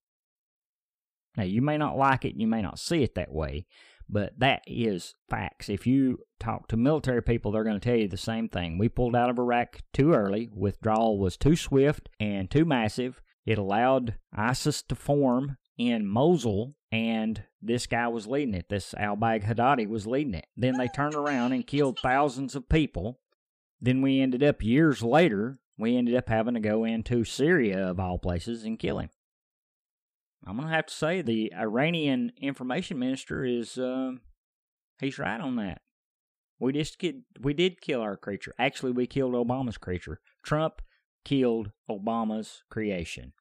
Now, 1.36 1.44
you 1.44 1.62
may 1.62 1.78
not 1.78 1.98
like 1.98 2.26
it, 2.26 2.36
you 2.36 2.48
may 2.48 2.62
not 2.62 2.80
see 2.80 3.04
it 3.04 3.16
that 3.16 3.32
way, 3.32 3.68
but 4.10 4.40
that 4.40 4.64
is 4.66 5.16
facts. 5.30 5.70
If 5.70 5.86
you 5.86 6.20
talk 6.40 6.68
to 6.70 6.78
military 6.78 7.22
people, 7.22 7.52
they're 7.52 7.64
going 7.64 7.80
to 7.80 7.90
tell 7.90 7.98
you 7.98 8.08
the 8.08 8.18
same 8.18 8.50
thing. 8.50 8.78
We 8.78 8.90
pulled 8.90 9.16
out 9.16 9.30
of 9.30 9.40
Iraq 9.40 9.82
too 9.94 10.14
early. 10.14 10.50
Withdrawal 10.54 11.20
was 11.20 11.38
too 11.38 11.56
swift 11.56 12.10
and 12.20 12.50
too 12.50 12.66
massive. 12.66 13.22
It 13.46 13.58
allowed 13.58 14.16
ISIS 14.34 14.82
to 14.84 14.96
form 14.96 15.58
in 15.78 16.06
Mosul, 16.06 16.76
and 16.92 17.44
this 17.62 17.88
guy 17.88 18.08
was 18.08 18.28
leading 18.28 18.56
it. 18.56 18.70
This 18.70 18.94
al 18.96 19.16
Baghdadi 19.16 19.88
was 19.88 20.08
leading 20.08 20.34
it. 20.34 20.48
Then 20.56 20.78
they 20.78 20.88
turned 20.88 21.16
around 21.16 21.54
and 21.54 21.66
killed 21.66 22.00
thousands 22.02 22.56
of 22.56 22.70
people. 22.70 23.20
Then 23.80 24.02
we 24.02 24.22
ended 24.22 24.44
up 24.44 24.64
years 24.64 25.04
later, 25.04 25.60
we 25.78 25.96
ended 25.96 26.16
up 26.16 26.30
having 26.30 26.56
to 26.56 26.60
go 26.60 26.84
into 26.84 27.24
Syria, 27.24 27.90
of 27.90 28.00
all 28.00 28.18
places, 28.18 28.64
and 28.64 28.80
kill 28.80 29.00
him. 29.00 29.10
I'm 30.46 30.58
gonna 30.58 30.70
have 30.70 30.88
to 30.88 30.94
say 30.94 31.22
the 31.22 31.54
Iranian 31.54 32.32
information 32.40 33.00
minister 33.00 33.44
is 33.44 33.78
uh, 33.78 34.12
he's 35.00 35.20
right 35.20 35.40
on 35.40 35.56
that. 35.58 35.82
We 36.60 36.74
just 36.74 36.98
kid, 37.00 37.24
we 37.40 37.54
did 37.54 37.82
kill 37.82 38.02
our 38.02 38.18
creature. 38.18 38.54
Actually, 38.58 38.92
we 38.92 39.08
killed 39.08 39.34
Obama's 39.34 39.78
creature. 39.78 40.20
Trump 40.44 40.82
killed 41.24 41.72
Obama's 41.90 42.64
creation. 42.70 43.34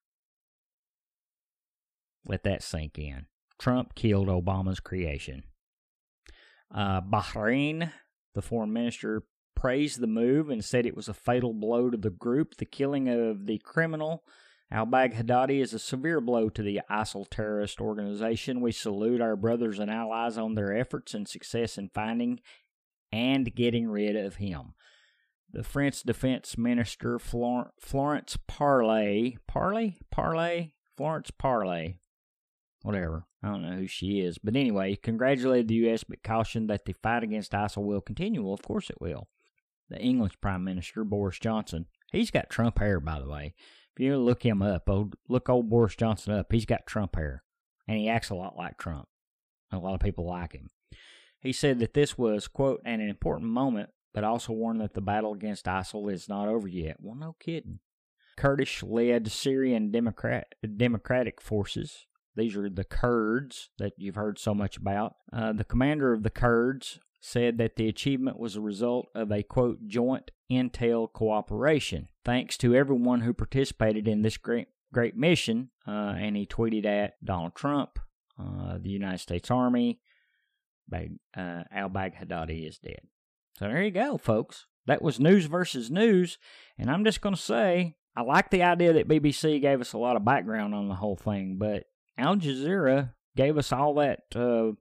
Let 2.27 2.43
that 2.43 2.63
sink 2.63 2.99
in. 2.99 3.27
Trump 3.59 3.95
killed 3.95 4.29
Obama's 4.29 4.81
creation. 4.81 5.45
Uh, 6.75 7.01
Bahrain, 7.01 7.91
the 8.35 8.43
foreign 8.43 8.73
minister, 8.73 9.23
praised 9.55 10.01
the 10.01 10.07
move 10.07 10.51
and 10.51 10.65
said 10.65 10.85
it 10.85 10.97
was 10.97 11.09
a 11.09 11.15
fatal 11.15 11.55
blow 11.55 11.89
to 11.89 11.97
the 11.97 12.11
group. 12.11 12.57
The 12.57 12.67
killing 12.67 13.09
of 13.09 13.47
the 13.47 13.59
criminal 13.59 14.25
Al 14.71 14.87
Baghdadi 14.87 15.61
is 15.61 15.73
a 15.73 15.79
severe 15.79 16.21
blow 16.21 16.49
to 16.49 16.63
the 16.63 16.81
ISIL 16.91 17.27
terrorist 17.31 17.81
organization. 17.81 18.61
We 18.61 18.73
salute 18.73 19.21
our 19.21 19.37
brothers 19.37 19.79
and 19.79 19.91
allies 19.91 20.37
on 20.37 20.55
their 20.55 20.77
efforts 20.77 21.15
and 21.15 21.29
success 21.29 21.79
in 21.79 21.91
finding 21.91 22.41
and 23.13 23.55
getting 23.55 23.89
rid 23.89 24.17
of 24.17 24.37
him. 24.37 24.75
The 25.53 25.63
French 25.63 26.03
Defense 26.03 26.59
Minister 26.59 27.19
Flor- 27.21 27.73
Florence 27.81 28.37
Parly, 28.49 29.37
Parly, 29.49 29.99
Parly, 30.13 30.73
Florence 30.97 31.31
Parly, 31.31 31.99
whatever. 32.83 33.27
I 33.43 33.49
don't 33.49 33.63
know 33.63 33.77
who 33.77 33.87
she 33.87 34.21
is, 34.21 34.39
but 34.39 34.57
anyway, 34.57 34.97
congratulated 34.97 35.69
the 35.69 35.75
U.S. 35.77 36.03
but 36.03 36.25
cautioned 36.25 36.69
that 36.69 36.85
the 36.85 36.95
fight 36.95 37.23
against 37.23 37.53
ISIL 37.53 37.85
will 37.85 38.01
continue. 38.01 38.43
Well, 38.43 38.55
of 38.55 38.63
course 38.63 38.91
it 38.91 39.01
will. 39.01 39.29
The 39.89 40.01
English 40.01 40.41
Prime 40.41 40.65
Minister 40.65 41.05
Boris 41.05 41.39
Johnson, 41.39 41.87
he's 42.11 42.33
got 42.33 42.51
Trump 42.51 42.81
hair, 42.81 42.99
by 42.99 43.21
the 43.21 43.29
way. 43.29 43.55
If 43.97 44.05
you 44.05 44.19
look 44.19 44.45
him 44.45 44.61
up, 44.61 44.91
old, 44.91 45.17
look 45.27 45.49
old 45.49 45.71
Boris 45.71 45.97
Johnson 45.97 46.35
up. 46.35 46.53
He's 46.53 46.67
got 46.67 46.87
Trump 46.87 47.17
hair, 47.17 47.43
and 47.89 47.97
he 47.97 48.11
acts 48.11 48.29
a 48.29 48.35
lot 48.35 48.55
like 48.55 48.77
Trump. 48.77 49.09
A 49.73 49.79
lot 49.79 49.95
of 49.95 50.01
people 50.01 50.27
like 50.27 50.53
him. 50.53 50.69
He 51.41 51.53
said 51.53 51.79
that 51.79 51.95
this 51.95 52.19
was, 52.19 52.47
quote, 52.47 52.83
an 52.85 53.01
important 53.01 53.51
moment, 53.51 53.89
but 54.13 54.23
also 54.23 54.53
warned 54.53 54.83
that 54.83 54.93
the 54.93 55.01
battle 55.01 55.33
against 55.33 55.65
ISIL 55.65 56.13
is 56.13 56.29
not 56.29 56.47
over 56.47 56.69
yet. 56.69 56.99
Well, 57.01 57.15
no 57.15 57.37
kidding. 57.41 57.79
Kurdish 58.37 58.83
led 58.83 59.33
Syrian 59.33 59.91
Democrat, 59.91 60.55
Democratic 60.77 61.41
Forces. 61.41 62.07
These 62.35 62.55
are 62.55 62.69
the 62.69 62.85
Kurds 62.85 63.71
that 63.79 63.95
you've 63.97 64.17
heard 64.17 64.39
so 64.39 64.55
much 64.55 64.77
about. 64.77 65.15
Uh, 65.33 65.55
the 65.55 65.65
commander 65.65 66.13
of 66.13 66.23
the 66.23 66.29
Kurds 66.29 67.01
said 67.23 67.57
that 67.59 67.77
the 67.77 67.89
achievement 67.89 68.39
was 68.39 68.57
a 68.57 68.61
result 68.61 69.09
of 69.15 69.33
a, 69.33 69.43
quote, 69.43 69.87
joint 69.87 70.33
intel 70.51 71.13
cooperation. 71.13 72.09
Thanks 72.25 72.57
to 72.59 72.75
everyone 72.75 73.21
who 73.21 73.33
participated 73.33 74.07
in 74.07 74.23
this 74.23 74.37
great 74.37 74.69
great 74.93 75.17
mission. 75.17 75.71
Uh, 75.87 76.15
and 76.17 76.37
he 76.37 76.47
tweeted 76.47 76.87
at 76.87 77.15
Donald 77.25 77.55
Trump, 77.55 77.99
uh, 78.41 78.79
the 78.81 78.91
United 78.91 79.19
States 79.19 79.51
Army, 79.51 80.01
Bag, 80.89 81.13
uh, 81.37 81.65
Al 81.73 81.91
Baghdadi 81.91 82.69
is 82.69 82.79
dead. 82.79 83.01
So 83.59 83.67
there 83.67 83.83
you 83.83 83.91
go, 83.91 84.19
folks. 84.19 84.67
That 84.87 85.03
was 85.03 85.19
news 85.19 85.47
versus 85.47 85.91
news. 85.91 86.39
And 86.79 86.91
I'm 86.91 87.05
just 87.05 87.21
going 87.21 87.35
to 87.35 87.41
say, 87.41 87.97
I 88.17 88.23
like 88.23 88.51
the 88.51 88.63
idea 88.63 88.93
that 88.95 89.09
BBC 89.09 89.61
gave 89.61 89.81
us 89.81 89.93
a 89.93 89.99
lot 89.99 90.17
of 90.17 90.25
background 90.25 90.75
on 90.75 90.89
the 90.89 90.95
whole 90.95 91.17
thing, 91.17 91.57
but 91.59 91.85
Al 92.17 92.37
Jazeera 92.37 93.13
gave 93.37 93.59
us 93.59 93.73
all 93.73 93.95
that 93.95 94.21
uh, 94.35 94.73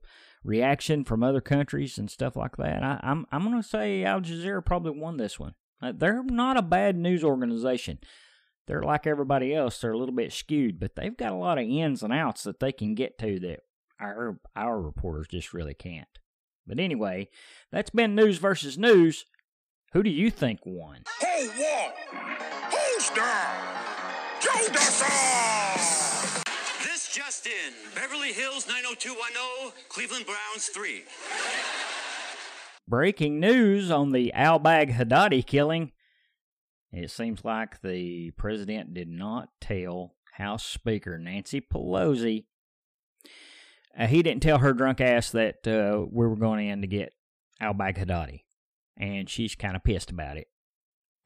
reaction 0.46 1.04
from 1.04 1.22
other 1.22 1.40
countries 1.40 1.98
and 1.98 2.10
stuff 2.10 2.36
like 2.36 2.56
that. 2.56 2.82
I, 2.82 3.00
am 3.02 3.26
I'm, 3.32 3.44
I'm 3.44 3.50
going 3.50 3.62
to 3.62 3.68
say 3.68 4.04
Al 4.04 4.20
Jazeera 4.20 4.64
probably 4.64 4.98
won 4.98 5.16
this 5.16 5.38
one. 5.38 5.54
Uh, 5.82 5.92
they're 5.94 6.22
not 6.22 6.56
a 6.56 6.62
bad 6.62 6.96
news 6.96 7.22
organization. 7.22 7.98
They're 8.66 8.82
like 8.82 9.06
everybody 9.06 9.54
else. 9.54 9.78
They're 9.78 9.92
a 9.92 9.98
little 9.98 10.14
bit 10.14 10.32
skewed, 10.32 10.80
but 10.80 10.96
they've 10.96 11.16
got 11.16 11.32
a 11.32 11.36
lot 11.36 11.58
of 11.58 11.64
ins 11.64 12.02
and 12.02 12.12
outs 12.12 12.44
that 12.44 12.60
they 12.60 12.72
can 12.72 12.94
get 12.94 13.18
to 13.18 13.38
that 13.40 13.60
our 14.00 14.38
our 14.54 14.80
reporters 14.80 15.28
just 15.28 15.52
really 15.52 15.74
can't. 15.74 16.08
But 16.66 16.80
anyway, 16.80 17.28
that's 17.70 17.90
been 17.90 18.14
news 18.14 18.38
versus 18.38 18.76
news. 18.76 19.24
Who 19.92 20.02
do 20.02 20.10
you 20.10 20.30
think 20.30 20.60
won? 20.64 21.02
Who 21.20 21.48
won? 21.48 21.92
Who's 22.70 23.10
down? 23.10 23.66
Joe! 24.40 25.55
This 27.16 27.24
just 27.24 27.46
in. 27.46 27.72
Beverly 27.94 28.32
Hills 28.32 28.66
90210, 28.68 29.72
Cleveland 29.88 30.26
Browns 30.26 30.66
3. 30.66 31.02
Breaking 32.86 33.40
news 33.40 33.90
on 33.90 34.12
the 34.12 34.32
Al 34.34 34.60
Baghdadi 34.60 35.44
killing. 35.46 35.92
It 36.92 37.10
seems 37.10 37.42
like 37.42 37.80
the 37.80 38.32
president 38.32 38.92
did 38.92 39.08
not 39.08 39.48
tell 39.62 40.14
House 40.34 40.64
Speaker 40.64 41.18
Nancy 41.18 41.60
Pelosi 41.60 42.44
uh, 43.98 44.06
he 44.06 44.22
didn't 44.22 44.42
tell 44.42 44.58
her 44.58 44.74
drunk 44.74 45.00
ass 45.00 45.30
that 45.30 45.66
uh, 45.66 46.04
we 46.10 46.26
were 46.26 46.36
going 46.36 46.68
in 46.68 46.82
to 46.82 46.86
get 46.86 47.14
al 47.60 47.72
Baghdadi, 47.72 48.42
and 48.98 49.30
she's 49.30 49.54
kind 49.54 49.74
of 49.74 49.82
pissed 49.82 50.10
about 50.10 50.36
it. 50.36 50.48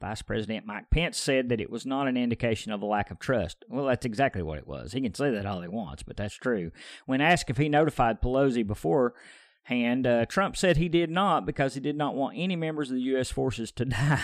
Vice 0.01 0.21
President 0.21 0.65
Mike 0.65 0.89
Pence 0.89 1.17
said 1.17 1.49
that 1.49 1.61
it 1.61 1.69
was 1.69 1.85
not 1.85 2.07
an 2.07 2.17
indication 2.17 2.71
of 2.71 2.81
a 2.81 2.85
lack 2.85 3.11
of 3.11 3.19
trust. 3.19 3.63
Well, 3.69 3.85
that's 3.85 4.05
exactly 4.05 4.41
what 4.41 4.57
it 4.57 4.67
was. 4.67 4.91
He 4.91 5.01
can 5.01 5.13
say 5.13 5.29
that 5.29 5.45
all 5.45 5.61
he 5.61 5.67
wants, 5.67 6.03
but 6.03 6.17
that's 6.17 6.35
true. 6.35 6.71
When 7.05 7.21
asked 7.21 7.49
if 7.49 7.57
he 7.57 7.69
notified 7.69 8.21
Pelosi 8.21 8.65
beforehand, 8.65 10.07
uh, 10.07 10.25
Trump 10.25 10.57
said 10.57 10.75
he 10.75 10.89
did 10.89 11.11
not 11.11 11.45
because 11.45 11.75
he 11.75 11.79
did 11.79 11.95
not 11.95 12.15
want 12.15 12.37
any 12.37 12.55
members 12.55 12.89
of 12.89 12.95
the 12.95 13.03
U.S. 13.03 13.31
forces 13.31 13.71
to 13.73 13.85
die, 13.85 14.21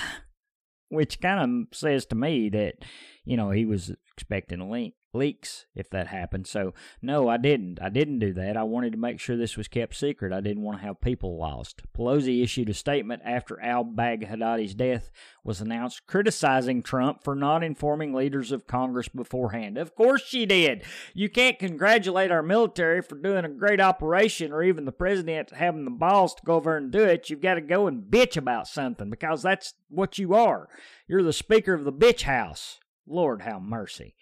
which 0.90 1.22
kind 1.22 1.68
of 1.72 1.78
says 1.78 2.06
to 2.08 2.16
me 2.16 2.50
that, 2.50 2.76
you 3.24 3.38
know, 3.38 3.52
he 3.52 3.66
was 3.66 3.94
expecting 4.18 4.92
leaks 5.14 5.66
if 5.76 5.90
that 5.92 6.08
happened. 6.08 6.48
So, 6.48 6.74
no, 7.02 7.30
I 7.30 7.38
didn't. 7.38 7.80
I 7.82 7.90
didn't 7.90 8.20
do 8.20 8.34
that. 8.34 8.58
I 8.58 8.64
wanted 8.64 8.94
to 8.94 8.98
make 8.98 9.20
sure 9.20 9.38
this 9.38 9.58
was 9.58 9.68
kept 9.68 9.96
secret. 9.96 10.34
I 10.34 10.42
didn't 10.42 10.64
want 10.64 10.80
to 10.80 10.86
have 10.86 11.02
people 11.02 11.38
lost. 11.38 11.82
Pelosi 11.96 12.44
issued 12.44 12.70
a 12.70 12.74
statement 12.74 13.22
after 13.24 13.62
al 13.62 13.84
Baghdadi's 13.84 14.74
death 14.74 15.12
was 15.44 15.62
announced 15.62 16.08
criticizing 16.08 16.82
Trump 16.82 17.24
for 17.24 17.36
not 17.36 17.63
informing 17.63 18.13
leaders 18.13 18.52
of 18.52 18.68
Congress 18.68 19.08
beforehand. 19.08 19.78
Of 19.78 19.96
course 19.96 20.24
she 20.24 20.46
did. 20.46 20.84
You 21.13 21.30
can't 21.30 21.60
congratulate 21.60 22.32
our 22.32 22.44
military 22.44 23.02
for 23.02 23.15
doing 23.15 23.46
a 23.46 23.50
great 23.50 23.80
operation 23.80 24.52
or 24.52 24.63
even 24.63 24.86
the 24.86 24.91
president 24.91 25.52
having 25.52 25.86
the 25.86 25.91
balls 25.91 26.34
to 26.36 26.41
go 26.44 26.56
over 26.56 26.76
and 26.76 26.91
do 26.91 27.04
it. 27.04 27.30
You've 27.30 27.41
got 27.41 27.56
to 27.56 27.62
go 27.62 27.88
and 27.88 28.04
bitch 28.04 28.36
about 28.36 28.68
something 28.68 29.10
because 29.10 29.41
that's 29.41 29.74
what 29.89 30.18
you 30.18 30.34
are. 30.34 30.68
You're 31.08 31.24
the 31.24 31.34
Speaker 31.34 31.74
of 31.74 31.86
the 31.86 31.94
bitch 31.94 32.24
house. 32.24 32.80
Lord 33.08 33.41
have 33.41 33.62
mercy. 33.62 34.15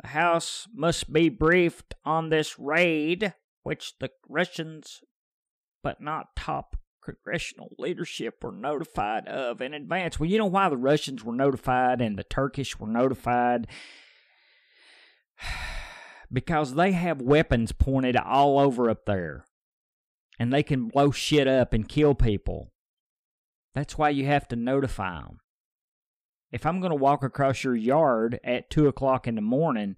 The 0.00 0.08
House 0.08 0.68
must 0.74 1.12
be 1.12 1.28
briefed 1.28 1.94
on 2.04 2.28
this 2.28 2.58
raid, 2.58 3.34
which 3.62 3.98
the 3.98 4.10
Russians, 4.28 5.02
but 5.82 6.00
not 6.00 6.34
top 6.36 6.76
congressional 7.02 7.70
leadership, 7.78 8.42
were 8.42 8.52
notified 8.52 9.26
of 9.28 9.60
in 9.60 9.74
advance. 9.74 10.18
Well, 10.18 10.28
you 10.28 10.38
know 10.38 10.46
why 10.46 10.68
the 10.68 10.76
Russians 10.76 11.24
were 11.24 11.34
notified 11.34 12.00
and 12.00 12.18
the 12.18 12.24
Turkish 12.24 12.78
were 12.78 12.88
notified? 12.88 13.66
because 16.32 16.74
they 16.74 16.92
have 16.92 17.20
weapons 17.20 17.72
pointed 17.72 18.16
all 18.16 18.58
over 18.58 18.88
up 18.88 19.04
there. 19.06 19.44
And 20.38 20.52
they 20.52 20.62
can 20.62 20.88
blow 20.88 21.10
shit 21.10 21.46
up 21.46 21.72
and 21.72 21.88
kill 21.88 22.14
people. 22.14 22.72
That's 23.74 23.96
why 23.96 24.10
you 24.10 24.26
have 24.26 24.48
to 24.48 24.56
notify 24.56 25.20
them 25.20 25.40
if 26.52 26.66
I'm 26.66 26.80
going 26.80 26.90
to 26.90 26.96
walk 26.96 27.24
across 27.24 27.64
your 27.64 27.74
yard 27.74 28.38
at 28.44 28.70
two 28.70 28.86
o'clock 28.86 29.26
in 29.26 29.34
the 29.34 29.40
morning, 29.40 29.96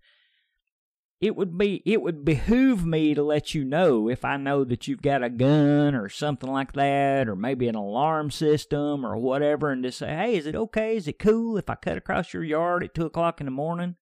it 1.21 1.35
would 1.35 1.59
be 1.59 1.83
it 1.85 2.01
would 2.01 2.25
behoove 2.25 2.87
me 2.87 3.15
to 3.15 3.23
let 3.23 3.55
you 3.55 3.65
know 3.65 4.09
if 4.09 4.25
I 4.25 4.37
know 4.37 4.63
that 4.65 4.87
you've 4.87 5.03
got 5.03 5.25
a 5.25 5.31
gun 5.31 5.95
or 5.95 6.09
something 6.09 6.51
like 6.51 6.75
that, 6.75 7.29
or 7.29 7.35
maybe 7.35 7.67
an 7.67 7.75
alarm 7.75 8.31
system 8.31 9.05
or 9.05 9.17
whatever, 9.17 9.71
and 9.71 9.83
just 9.83 9.99
say, 9.99 10.15
hey, 10.15 10.37
is 10.37 10.47
it 10.47 10.55
okay? 10.55 10.97
Is 10.97 11.09
it 11.09 11.19
cool 11.19 11.59
if 11.59 11.69
I 11.69 11.75
cut 11.75 11.97
across 11.97 12.33
your 12.33 12.45
yard 12.45 12.85
at 12.85 12.95
two 12.95 13.07
o'clock 13.07 13.41
in 13.41 13.47
the 13.47 13.51
morning? 13.51 13.97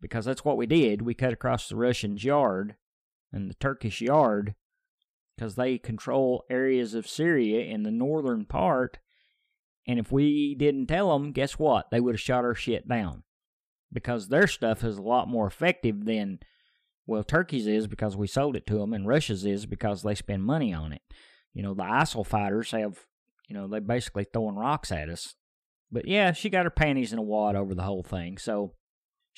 Because 0.00 0.24
that's 0.24 0.44
what 0.44 0.56
we 0.56 0.66
did. 0.66 1.02
We 1.02 1.14
cut 1.14 1.32
across 1.32 1.68
the 1.68 1.76
Russians' 1.76 2.24
yard 2.24 2.76
and 3.32 3.50
the 3.50 3.54
Turkish 3.54 4.00
yard 4.00 4.54
because 5.36 5.56
they 5.56 5.76
control 5.76 6.44
areas 6.48 6.94
of 6.94 7.08
Syria 7.08 7.64
in 7.64 7.82
the 7.82 7.90
northern 7.90 8.46
part 8.46 8.98
and 9.86 9.98
if 9.98 10.10
we 10.10 10.54
didn't 10.54 10.86
tell 10.86 11.12
them, 11.12 11.32
guess 11.32 11.58
what? 11.58 11.90
They 11.90 12.00
would 12.00 12.14
have 12.14 12.20
shot 12.20 12.44
our 12.44 12.54
shit 12.54 12.88
down. 12.88 13.22
Because 13.92 14.28
their 14.28 14.46
stuff 14.46 14.82
is 14.82 14.98
a 14.98 15.02
lot 15.02 15.28
more 15.28 15.46
effective 15.46 16.04
than, 16.04 16.40
well, 17.06 17.22
Turkey's 17.22 17.66
is 17.66 17.86
because 17.86 18.16
we 18.16 18.26
sold 18.26 18.56
it 18.56 18.66
to 18.66 18.78
them, 18.78 18.92
and 18.92 19.06
Russia's 19.06 19.44
is 19.44 19.64
because 19.64 20.02
they 20.02 20.14
spend 20.14 20.42
money 20.42 20.74
on 20.74 20.92
it. 20.92 21.02
You 21.54 21.62
know, 21.62 21.72
the 21.72 21.84
ISIL 21.84 22.26
fighters 22.26 22.72
have, 22.72 22.98
you 23.48 23.54
know, 23.54 23.68
they're 23.68 23.80
basically 23.80 24.26
throwing 24.30 24.56
rocks 24.56 24.90
at 24.90 25.08
us. 25.08 25.34
But 25.90 26.08
yeah, 26.08 26.32
she 26.32 26.50
got 26.50 26.64
her 26.64 26.70
panties 26.70 27.12
in 27.12 27.18
a 27.18 27.22
wad 27.22 27.54
over 27.54 27.74
the 27.74 27.84
whole 27.84 28.02
thing. 28.02 28.38
So 28.38 28.74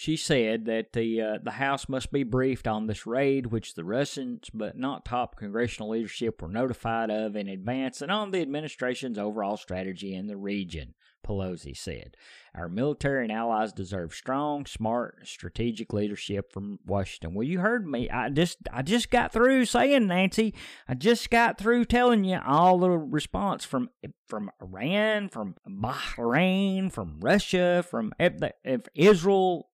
she 0.01 0.17
said 0.17 0.67
that 0.67 0.93
the 0.93 1.21
uh, 1.21 1.39
the 1.43 1.51
House 1.51 1.89
must 1.89 2.13
be 2.13 2.23
briefed 2.23 2.69
on 2.69 2.87
this 2.87 3.05
raid, 3.05 3.47
which 3.47 3.75
the 3.75 3.83
Russians, 3.83 4.49
but 4.55 4.79
not 4.79 5.05
top 5.05 5.35
congressional 5.35 5.91
leadership, 5.91 6.41
were 6.41 6.47
notified 6.47 7.11
of 7.11 7.35
in 7.35 7.49
advance, 7.49 8.01
and 8.01 8.13
on 8.13 8.31
the 8.31 8.41
administration's 8.41 9.19
overall 9.19 9.57
strategy 9.57 10.15
in 10.15 10.29
the 10.29 10.37
region. 10.37 10.95
Pelosi 11.27 11.77
said, 11.77 12.17
"Our 12.55 12.69
military 12.69 13.25
and 13.25 13.33
allies 13.33 13.73
deserve 13.73 14.15
strong, 14.15 14.67
smart, 14.67 15.27
strategic 15.27 15.93
leadership 15.93 16.53
from 16.53 16.79
Washington." 16.87 17.35
Well, 17.35 17.49
you 17.49 17.59
heard 17.59 17.85
me. 17.85 18.09
I 18.09 18.29
just 18.29 18.59
I 18.73 18.83
just 18.83 19.11
got 19.11 19.33
through 19.33 19.65
saying, 19.65 20.07
Nancy. 20.07 20.55
I 20.87 20.95
just 20.95 21.29
got 21.29 21.59
through 21.59 21.87
telling 21.87 22.23
you 22.23 22.39
all 22.47 22.79
the 22.79 22.91
response 22.91 23.65
from 23.65 23.91
from 24.29 24.53
Iran, 24.63 25.29
from 25.29 25.57
Bahrain, 25.69 26.93
from 26.93 27.19
Russia, 27.19 27.85
from 27.91 28.13
if 28.21 28.83
Israel 28.95 29.69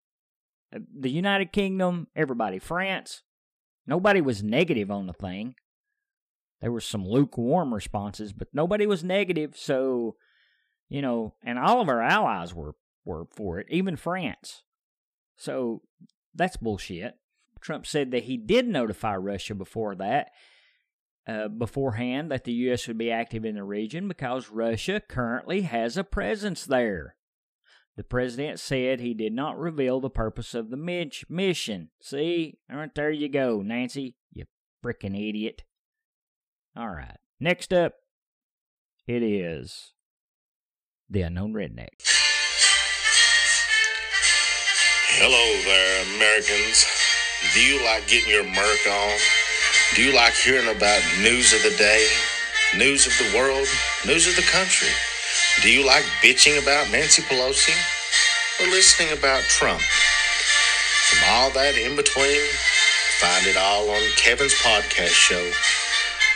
the 0.98 1.10
United 1.10 1.52
Kingdom, 1.52 2.08
everybody, 2.16 2.60
France, 2.60 3.22
nobody 3.86 4.22
was 4.22 4.44
negative 4.44 4.90
on 4.90 5.08
the 5.08 5.14
thing. 5.14 5.56
There 6.62 6.72
were 6.72 6.82
some 6.82 7.06
lukewarm 7.06 7.74
responses, 7.74 8.32
but 8.32 8.48
nobody 8.54 8.88
was 8.88 9.04
negative. 9.04 9.56
So, 9.58 10.16
you 10.90 11.02
know, 11.02 11.34
and 11.44 11.60
all 11.60 11.82
of 11.82 11.90
our 11.90 12.02
allies 12.02 12.54
were 12.54 12.76
were 13.06 13.26
for 13.36 13.60
it, 13.60 13.68
even 13.70 13.98
France. 13.98 14.64
So 15.36 15.82
that's 16.34 16.58
bullshit. 16.58 17.16
Trump 17.60 17.86
said 17.86 18.12
that 18.12 18.24
he 18.24 18.38
did 18.38 18.68
notify 18.68 19.16
Russia 19.16 19.56
before 19.56 19.96
that, 19.96 20.32
uh, 21.28 21.48
beforehand, 21.48 22.32
that 22.32 22.44
the 22.44 22.54
U.S. 22.54 22.88
would 22.88 22.98
be 22.98 23.12
active 23.12 23.46
in 23.46 23.56
the 23.56 23.64
region 23.64 24.08
because 24.08 24.50
Russia 24.50 25.02
currently 25.02 25.62
has 25.62 25.98
a 25.98 26.04
presence 26.04 26.66
there. 26.66 27.16
The 27.96 28.04
president 28.04 28.60
said 28.60 29.00
he 29.00 29.14
did 29.14 29.34
not 29.34 29.60
reveal 29.60 30.00
the 30.00 30.10
purpose 30.10 30.56
of 30.56 30.72
the 30.72 30.78
Mitch 30.78 31.26
mission. 31.30 31.90
See, 32.02 32.58
right 32.68 32.94
there 32.96 33.12
you 33.12 33.30
go, 33.30 33.62
Nancy, 33.62 34.16
you 34.32 34.46
frickin' 34.84 35.16
idiot. 35.16 35.64
All 36.76 36.90
right, 36.90 37.20
next 37.40 37.72
up, 37.72 37.94
it 39.06 39.22
is 39.22 39.94
the 41.08 41.22
unknown 41.22 41.54
redneck. 41.54 41.90
Hello 45.16 45.62
there, 45.64 46.16
Americans. 46.16 46.88
Do 47.54 47.62
you 47.62 47.86
like 47.86 48.08
getting 48.08 48.32
your 48.32 48.44
murk 48.44 48.88
on? 48.90 49.18
Do 49.94 50.02
you 50.02 50.16
like 50.16 50.34
hearing 50.34 50.76
about 50.76 51.04
news 51.22 51.54
of 51.54 51.62
the 51.62 51.78
day, 51.78 52.08
news 52.76 53.06
of 53.06 53.14
the 53.20 53.38
world, 53.38 53.68
news 54.08 54.28
of 54.28 54.36
the 54.36 54.42
country? 54.42 54.90
Do 55.62 55.72
you 55.72 55.86
like 55.86 56.04
bitching 56.22 56.62
about 56.62 56.92
Nancy 56.92 57.22
Pelosi 57.22 57.76
or 58.60 58.68
listening 58.72 59.14
about 59.18 59.44
Trump? 59.44 59.82
From 59.82 61.20
all 61.30 61.52
that 61.52 61.78
in 61.78 61.96
between, 61.96 62.42
find 63.20 63.46
it 63.46 63.56
all 63.56 63.90
on 63.90 64.02
Kevin's 64.18 64.54
podcast 64.56 65.14
show. 65.14 65.52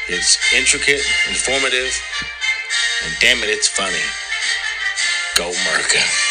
It's 0.07 0.37
intricate, 0.53 1.01
informative, 1.27 1.91
And 3.05 3.13
damn 3.19 3.37
it, 3.39 3.49
it's 3.49 3.67
funny. 3.67 3.99
Go 5.35 5.51
Merca. 5.51 6.26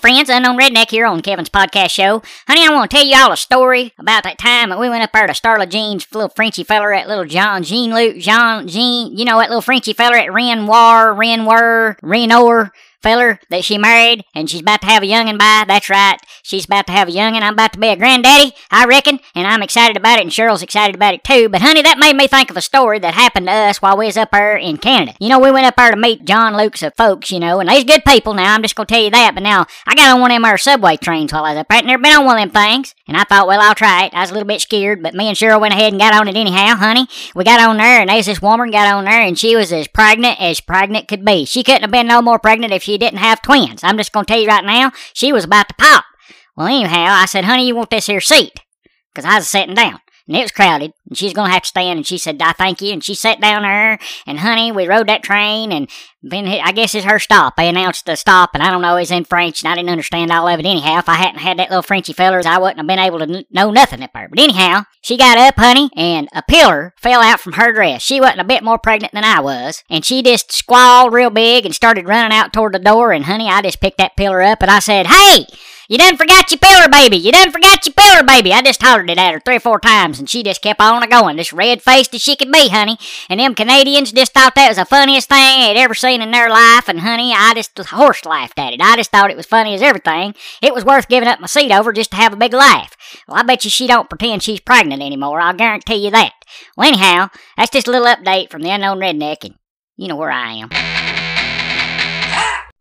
Friends, 0.00 0.30
Unknown 0.30 0.56
Redneck 0.58 0.90
here 0.90 1.04
on 1.04 1.20
Kevin's 1.20 1.50
podcast 1.50 1.90
show. 1.90 2.22
Honey, 2.48 2.66
I 2.66 2.72
want 2.72 2.90
to 2.90 2.96
tell 2.96 3.06
you 3.06 3.14
all 3.16 3.32
a 3.32 3.36
story 3.36 3.92
about 3.98 4.22
that 4.24 4.38
time 4.38 4.70
that 4.70 4.80
we 4.80 4.88
went 4.88 5.02
up 5.02 5.12
there 5.12 5.26
to 5.26 5.32
Starla 5.34 5.68
Jean's 5.68 6.06
little 6.14 6.30
Frenchy 6.30 6.64
feller 6.64 6.94
at 6.94 7.06
little 7.06 7.26
John 7.26 7.62
Jean 7.62 7.92
Luke 7.92 8.16
Jean 8.16 8.66
Jean, 8.66 9.14
you 9.16 9.26
know 9.26 9.38
that 9.38 9.50
little 9.50 9.60
Frenchy 9.60 9.92
feller 9.92 10.16
at 10.16 10.32
Renoir, 10.32 11.12
Renoir, 11.12 11.98
Renoir 12.02 12.72
feller 13.02 13.40
that 13.48 13.64
she 13.64 13.78
married 13.78 14.24
and 14.34 14.48
she's 14.48 14.60
about 14.60 14.80
to 14.82 14.86
have 14.86 15.02
a 15.02 15.06
youngin' 15.06 15.38
by. 15.38 15.64
That's 15.66 15.90
right. 15.90 16.18
She's 16.42 16.64
about 16.64 16.86
to 16.86 16.92
have 16.92 17.08
a 17.08 17.12
youngin'. 17.12 17.42
I'm 17.42 17.54
about 17.54 17.72
to 17.74 17.78
be 17.78 17.88
a 17.88 17.96
granddaddy, 17.96 18.52
I 18.70 18.86
reckon, 18.86 19.20
and 19.34 19.46
I'm 19.46 19.62
excited 19.62 19.96
about 19.96 20.18
it 20.18 20.22
and 20.22 20.30
Cheryl's 20.30 20.62
excited 20.62 20.94
about 20.94 21.14
it 21.14 21.24
too. 21.24 21.48
But 21.48 21.62
honey, 21.62 21.82
that 21.82 21.98
made 21.98 22.16
me 22.16 22.26
think 22.26 22.50
of 22.50 22.56
a 22.56 22.62
story 22.62 22.98
that 23.00 23.14
happened 23.14 23.46
to 23.46 23.52
us 23.52 23.82
while 23.82 23.96
we 23.96 24.06
was 24.06 24.16
up 24.16 24.30
there 24.30 24.56
in 24.56 24.76
Canada. 24.76 25.14
You 25.20 25.28
know, 25.28 25.38
we 25.38 25.50
went 25.50 25.66
up 25.66 25.76
there 25.76 25.90
to 25.90 25.96
meet 25.96 26.24
John 26.24 26.56
Luke's 26.56 26.84
folks, 26.96 27.30
you 27.30 27.40
know, 27.40 27.60
and 27.60 27.68
they's 27.68 27.84
good 27.84 28.04
people 28.04 28.34
now. 28.34 28.54
I'm 28.54 28.62
just 28.62 28.74
gonna 28.74 28.86
tell 28.86 29.02
you 29.02 29.10
that. 29.10 29.34
But 29.34 29.42
now 29.42 29.66
I 29.86 29.94
got 29.94 30.14
on 30.14 30.20
one 30.20 30.30
of 30.30 30.34
them 30.34 30.42
there 30.42 30.58
subway 30.58 30.96
trains 30.96 31.32
while 31.32 31.44
I 31.44 31.52
was 31.52 31.58
up 31.60 31.68
there. 31.68 31.78
I'd 31.78 31.86
never 31.86 32.02
been 32.02 32.16
on 32.16 32.24
one 32.24 32.38
of 32.38 32.52
them 32.52 32.62
things. 32.62 32.94
And 33.06 33.16
I 33.16 33.24
thought, 33.24 33.48
well, 33.48 33.60
I'll 33.60 33.74
try 33.74 34.04
it. 34.04 34.14
I 34.14 34.20
was 34.20 34.30
a 34.30 34.34
little 34.34 34.46
bit 34.46 34.60
scared, 34.60 35.02
but 35.02 35.14
me 35.14 35.26
and 35.26 35.36
Cheryl 35.36 35.60
went 35.60 35.74
ahead 35.74 35.92
and 35.92 36.00
got 36.00 36.14
on 36.14 36.28
it 36.28 36.36
anyhow, 36.36 36.76
honey. 36.76 37.08
We 37.34 37.42
got 37.44 37.60
on 37.60 37.76
there, 37.76 38.00
and 38.00 38.08
there's 38.08 38.26
this 38.26 38.40
woman 38.40 38.70
got 38.70 38.86
on 38.86 39.04
there, 39.04 39.20
and 39.20 39.38
she 39.38 39.56
was 39.56 39.72
as 39.72 39.88
pregnant 39.88 40.40
as 40.40 40.60
pregnant 40.60 41.08
could 41.08 41.24
be. 41.24 41.44
She 41.44 41.64
couldn't 41.64 41.82
have 41.82 41.90
been 41.90 42.06
no 42.06 42.22
more 42.22 42.38
pregnant 42.38 42.72
if 42.72 42.82
she 42.82 42.89
didn't 42.98 43.18
have 43.18 43.42
twins. 43.42 43.82
I'm 43.84 43.96
just 43.96 44.12
going 44.12 44.26
to 44.26 44.32
tell 44.32 44.40
you 44.40 44.48
right 44.48 44.64
now, 44.64 44.92
she 45.12 45.32
was 45.32 45.44
about 45.44 45.68
to 45.68 45.74
pop. 45.74 46.04
Well, 46.56 46.66
anyhow, 46.66 47.06
I 47.10 47.26
said, 47.26 47.44
honey, 47.44 47.66
you 47.66 47.74
want 47.74 47.90
this 47.90 48.06
here 48.06 48.20
seat? 48.20 48.60
Because 49.14 49.28
I 49.28 49.36
was 49.36 49.48
sitting 49.48 49.74
down. 49.74 50.00
And 50.26 50.36
it 50.36 50.42
was 50.42 50.52
crowded, 50.52 50.92
and 51.10 51.18
she's 51.18 51.34
gonna 51.34 51.52
have 51.52 51.62
to 51.62 51.68
stand. 51.68 51.98
And 51.98 52.06
she 52.06 52.16
said, 52.16 52.40
"I 52.40 52.52
thank 52.52 52.80
you." 52.80 52.94
And 52.94 53.04
she 53.04 53.14
sat 53.14 53.40
down 53.40 53.62
there, 53.62 53.98
and 54.26 54.40
honey, 54.40 54.72
we 54.72 54.88
rode 54.88 55.08
that 55.08 55.22
train, 55.22 55.72
and 55.72 55.90
then 56.22 56.46
I 56.46 56.72
guess 56.72 56.94
it's 56.94 57.04
her 57.04 57.18
stop. 57.18 57.56
They 57.56 57.68
announced 57.68 58.06
the 58.06 58.16
stop, 58.16 58.50
and 58.54 58.62
I 58.62 58.70
don't 58.70 58.82
know, 58.82 58.96
it's 58.96 59.10
in 59.10 59.24
French, 59.24 59.62
and 59.62 59.72
I 59.72 59.74
didn't 59.74 59.90
understand 59.90 60.30
all 60.30 60.48
of 60.48 60.58
it 60.58 60.66
anyhow. 60.66 60.98
If 60.98 61.08
I 61.08 61.14
hadn't 61.14 61.40
had 61.40 61.58
that 61.58 61.70
little 61.70 61.82
Frenchy 61.82 62.12
fellers, 62.12 62.46
I 62.46 62.58
wouldn't 62.58 62.78
have 62.78 62.86
been 62.86 62.98
able 62.98 63.18
to 63.18 63.24
n- 63.24 63.44
know 63.50 63.70
nothing 63.70 64.02
up 64.02 64.12
there. 64.14 64.28
But 64.28 64.38
anyhow, 64.38 64.84
she 65.02 65.16
got 65.16 65.38
up, 65.38 65.56
honey, 65.56 65.90
and 65.96 66.28
a 66.32 66.42
pillar 66.42 66.94
fell 66.96 67.20
out 67.20 67.40
from 67.40 67.54
her 67.54 67.72
dress. 67.72 68.02
She 68.02 68.20
wasn't 68.20 68.40
a 68.40 68.44
bit 68.44 68.62
more 68.62 68.78
pregnant 68.78 69.12
than 69.12 69.24
I 69.24 69.40
was, 69.40 69.82
and 69.90 70.04
she 70.04 70.22
just 70.22 70.52
squalled 70.52 71.12
real 71.12 71.30
big 71.30 71.66
and 71.66 71.74
started 71.74 72.06
running 72.06 72.36
out 72.36 72.52
toward 72.52 72.74
the 72.74 72.78
door. 72.78 73.12
And 73.12 73.24
honey, 73.24 73.48
I 73.48 73.62
just 73.62 73.80
picked 73.80 73.98
that 73.98 74.16
pillar 74.16 74.42
up, 74.42 74.62
and 74.62 74.70
I 74.70 74.78
said, 74.78 75.06
"Hey!" 75.06 75.46
You 75.88 75.98
done 75.98 76.16
forgot 76.16 76.52
your 76.52 76.58
pillar, 76.58 76.88
baby. 76.88 77.16
You 77.16 77.32
done 77.32 77.50
forgot 77.50 77.84
your 77.84 77.94
pillar, 77.94 78.22
baby. 78.22 78.52
I 78.52 78.62
just 78.62 78.80
hollered 78.80 79.10
it 79.10 79.18
at 79.18 79.34
her 79.34 79.40
three 79.40 79.56
or 79.56 79.60
four 79.60 79.80
times, 79.80 80.20
and 80.20 80.30
she 80.30 80.44
just 80.44 80.62
kept 80.62 80.80
on 80.80 80.99
a 81.02 81.08
going, 81.08 81.36
just 81.36 81.52
red 81.52 81.82
faced 81.82 82.14
as 82.14 82.22
she 82.22 82.36
could 82.36 82.52
be, 82.52 82.68
honey. 82.68 82.96
And 83.28 83.40
them 83.40 83.54
Canadians 83.54 84.12
just 84.12 84.32
thought 84.32 84.54
that 84.54 84.68
was 84.68 84.76
the 84.76 84.84
funniest 84.84 85.28
thing 85.28 85.60
they'd 85.60 85.80
ever 85.80 85.94
seen 85.94 86.20
in 86.22 86.30
their 86.30 86.48
life, 86.48 86.88
and 86.88 87.00
honey, 87.00 87.32
I 87.34 87.54
just 87.54 87.78
horse 87.78 88.24
laughed 88.24 88.58
at 88.58 88.72
it. 88.72 88.80
I 88.80 88.96
just 88.96 89.10
thought 89.10 89.30
it 89.30 89.36
was 89.36 89.46
funny 89.46 89.74
as 89.74 89.82
everything. 89.82 90.34
It 90.62 90.74
was 90.74 90.84
worth 90.84 91.08
giving 91.08 91.28
up 91.28 91.40
my 91.40 91.46
seat 91.46 91.72
over 91.72 91.92
just 91.92 92.10
to 92.10 92.16
have 92.16 92.32
a 92.32 92.36
big 92.36 92.52
laugh. 92.52 92.96
Well, 93.26 93.38
I 93.38 93.42
bet 93.42 93.64
you 93.64 93.70
she 93.70 93.86
don't 93.86 94.08
pretend 94.08 94.42
she's 94.42 94.60
pregnant 94.60 95.02
anymore. 95.02 95.40
I'll 95.40 95.54
guarantee 95.54 96.04
you 96.04 96.10
that. 96.10 96.32
Well, 96.76 96.88
anyhow, 96.88 97.28
that's 97.56 97.70
just 97.70 97.88
a 97.88 97.90
little 97.90 98.06
update 98.06 98.50
from 98.50 98.62
the 98.62 98.70
unknown 98.70 98.98
redneck, 98.98 99.44
and 99.44 99.54
you 99.96 100.08
know 100.08 100.16
where 100.16 100.30
I 100.30 100.52
am. 100.52 100.70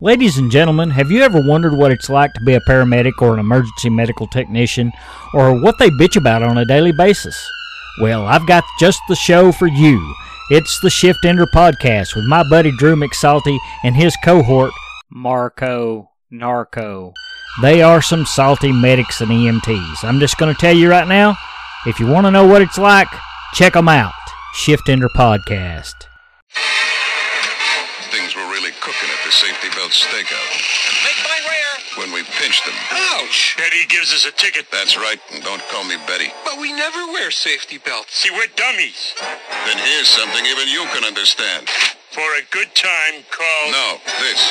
Ladies 0.02 0.38
and 0.38 0.50
gentlemen, 0.50 0.92
have 0.92 1.12
you 1.12 1.22
ever 1.22 1.42
wondered 1.46 1.78
what 1.78 1.92
it's 1.92 2.10
like 2.10 2.32
to 2.34 2.42
be 2.46 2.54
a 2.54 2.62
paramedic 2.62 3.12
or 3.20 3.34
an 3.34 3.40
emergency 3.40 3.90
medical 3.90 4.28
technician, 4.28 4.94
or 5.34 5.62
what 5.62 5.76
they 5.78 5.90
bitch 5.90 6.16
about 6.16 6.42
on 6.42 6.58
a 6.58 6.64
daily 6.64 6.94
basis? 6.94 7.36
Well, 8.00 8.28
I've 8.28 8.48
got 8.48 8.64
just 8.80 9.02
the 9.10 9.16
show 9.16 9.52
for 9.52 9.68
you. 9.68 10.16
It's 10.52 10.80
the 10.80 10.90
Shift 10.90 11.26
Ender 11.26 11.46
Podcast 11.46 12.16
with 12.16 12.26
my 12.26 12.44
buddy 12.50 12.72
Drew 12.72 12.96
McSalty 12.96 13.58
and 13.84 13.96
his 13.96 14.16
cohort, 14.24 14.72
Marco 15.10 16.10
Narco. 16.32 17.14
They 17.62 17.82
are 17.82 18.02
some 18.02 18.26
salty 18.26 18.72
medics 18.72 19.20
and 19.20 19.30
EMTs. 19.30 20.06
I'm 20.06 20.20
just 20.20 20.38
going 20.38 20.54
to 20.54 20.60
tell 20.60 20.74
you 20.74 20.90
right 20.90 21.08
now 21.08 21.36
if 21.86 22.00
you 22.00 22.08
want 22.08 22.26
to 22.26 22.32
know 22.32 22.48
what 22.48 22.62
it's 22.62 22.78
like, 22.78 23.10
check 23.54 23.74
them 23.74 23.90
out. 23.90 24.14
Shift 24.54 24.88
Ender 24.88 25.10
Podcast. 25.10 26.08
Things 28.12 28.34
were 28.36 28.50
really 28.50 28.72
cooking 28.80 29.10
at 29.10 29.26
the 29.26 29.32
Safety 29.32 29.68
Belt 29.76 29.92
Stakeout. 29.92 30.69
Make 32.00 32.08
mine 32.08 32.16
rare. 32.16 32.16
When 32.16 32.16
we 32.16 32.24
pinch 32.40 32.64
them. 32.64 32.76
Ouch! 33.20 33.56
Betty 33.58 33.86
gives 33.88 34.14
us 34.14 34.26
a 34.26 34.32
ticket. 34.32 34.72
That's 34.72 34.96
right, 34.98 35.20
and 35.34 35.44
don't 35.44 35.62
call 35.70 35.84
me 35.84 35.98
Betty. 36.08 36.32
But 36.46 36.60
we 36.60 36.72
never 36.72 37.06
wear 37.08 37.32
safety 37.32 37.78
belts. 37.78 38.16
See, 38.16 38.32
we're 38.32 38.48
dummies. 38.56 39.14
Then 39.66 39.78
here's 39.78 40.08
something 40.08 40.46
even 40.46 40.68
you 40.68 40.86
can 40.94 41.04
understand. 41.04 41.68
For 42.12 42.26
a 42.40 42.44
good 42.50 42.74
time, 42.74 43.22
call. 43.30 43.72
No, 43.72 43.98
this. 44.20 44.42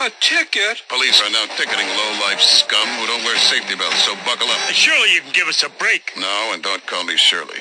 A 0.00 0.10
ticket? 0.20 0.82
Police 0.88 1.20
are 1.20 1.30
now 1.30 1.44
ticketing 1.56 1.88
low-life 1.88 2.40
scum 2.40 2.88
who 3.00 3.06
don't 3.06 3.24
wear 3.24 3.36
safety 3.36 3.76
belts, 3.76 4.04
so 4.04 4.14
buckle 4.24 4.48
up. 4.48 4.60
Surely 4.72 5.12
you 5.12 5.20
can 5.20 5.32
give 5.32 5.48
us 5.48 5.62
a 5.62 5.68
break. 5.68 6.12
No, 6.16 6.50
and 6.52 6.62
don't 6.62 6.84
call 6.86 7.04
me 7.04 7.16
Shirley. 7.16 7.60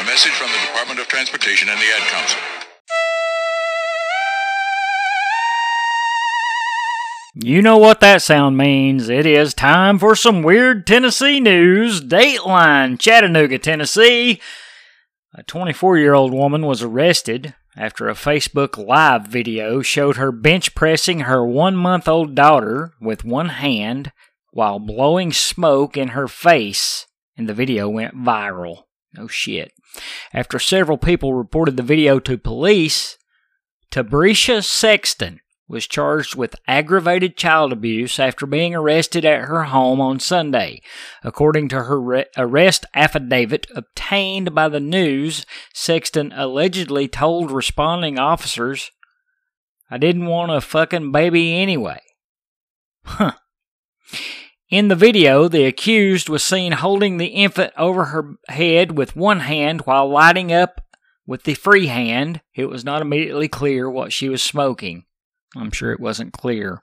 A 0.00 0.04
message 0.04 0.32
from 0.32 0.48
the 0.48 0.60
Department 0.68 1.00
of 1.00 1.08
Transportation 1.08 1.68
and 1.68 1.78
the 1.78 1.90
Ad 1.96 2.02
Council. 2.08 2.59
You 7.34 7.62
know 7.62 7.78
what 7.78 8.00
that 8.00 8.22
sound 8.22 8.56
means. 8.56 9.08
It 9.08 9.24
is 9.24 9.54
time 9.54 10.00
for 10.00 10.16
some 10.16 10.42
weird 10.42 10.84
Tennessee 10.84 11.38
news. 11.38 12.00
Dateline, 12.00 12.98
Chattanooga, 12.98 13.56
Tennessee. 13.58 14.40
A 15.34 15.44
24 15.44 15.96
year 15.98 16.12
old 16.12 16.32
woman 16.32 16.66
was 16.66 16.82
arrested 16.82 17.54
after 17.76 18.08
a 18.08 18.14
Facebook 18.14 18.76
Live 18.84 19.28
video 19.28 19.80
showed 19.80 20.16
her 20.16 20.32
bench 20.32 20.74
pressing 20.74 21.20
her 21.20 21.46
one 21.46 21.76
month 21.76 22.08
old 22.08 22.34
daughter 22.34 22.94
with 23.00 23.24
one 23.24 23.50
hand 23.50 24.10
while 24.50 24.80
blowing 24.80 25.32
smoke 25.32 25.96
in 25.96 26.08
her 26.08 26.26
face, 26.26 27.06
and 27.36 27.48
the 27.48 27.54
video 27.54 27.88
went 27.88 28.16
viral. 28.16 28.86
No 29.14 29.28
shit. 29.28 29.72
After 30.34 30.58
several 30.58 30.98
people 30.98 31.34
reported 31.34 31.76
the 31.76 31.84
video 31.84 32.18
to 32.18 32.36
police, 32.36 33.18
Tabrisha 33.92 34.64
Sexton 34.64 35.38
was 35.70 35.86
charged 35.86 36.34
with 36.34 36.56
aggravated 36.66 37.36
child 37.36 37.72
abuse 37.72 38.18
after 38.18 38.44
being 38.44 38.74
arrested 38.74 39.24
at 39.24 39.44
her 39.44 39.64
home 39.64 40.00
on 40.00 40.18
Sunday. 40.18 40.82
According 41.22 41.68
to 41.68 41.84
her 41.84 42.00
re- 42.00 42.24
arrest 42.36 42.86
affidavit 42.92 43.68
obtained 43.74 44.52
by 44.52 44.68
the 44.68 44.80
news, 44.80 45.46
Sexton 45.72 46.32
allegedly 46.34 47.06
told 47.06 47.52
responding 47.52 48.18
officers, 48.18 48.90
I 49.88 49.96
didn't 49.96 50.26
want 50.26 50.50
a 50.50 50.60
fucking 50.60 51.12
baby 51.12 51.54
anyway. 51.54 52.00
Huh. 53.04 53.32
In 54.70 54.88
the 54.88 54.96
video, 54.96 55.46
the 55.46 55.66
accused 55.66 56.28
was 56.28 56.42
seen 56.42 56.72
holding 56.72 57.16
the 57.16 57.26
infant 57.26 57.72
over 57.76 58.06
her 58.06 58.34
head 58.48 58.98
with 58.98 59.14
one 59.14 59.40
hand 59.40 59.82
while 59.82 60.08
lighting 60.08 60.52
up 60.52 60.80
with 61.26 61.44
the 61.44 61.54
free 61.54 61.86
hand. 61.86 62.40
It 62.56 62.66
was 62.66 62.84
not 62.84 63.02
immediately 63.02 63.46
clear 63.46 63.88
what 63.88 64.12
she 64.12 64.28
was 64.28 64.42
smoking. 64.42 65.04
I'm 65.56 65.72
sure 65.72 65.92
it 65.92 66.00
wasn't 66.00 66.32
clear. 66.32 66.80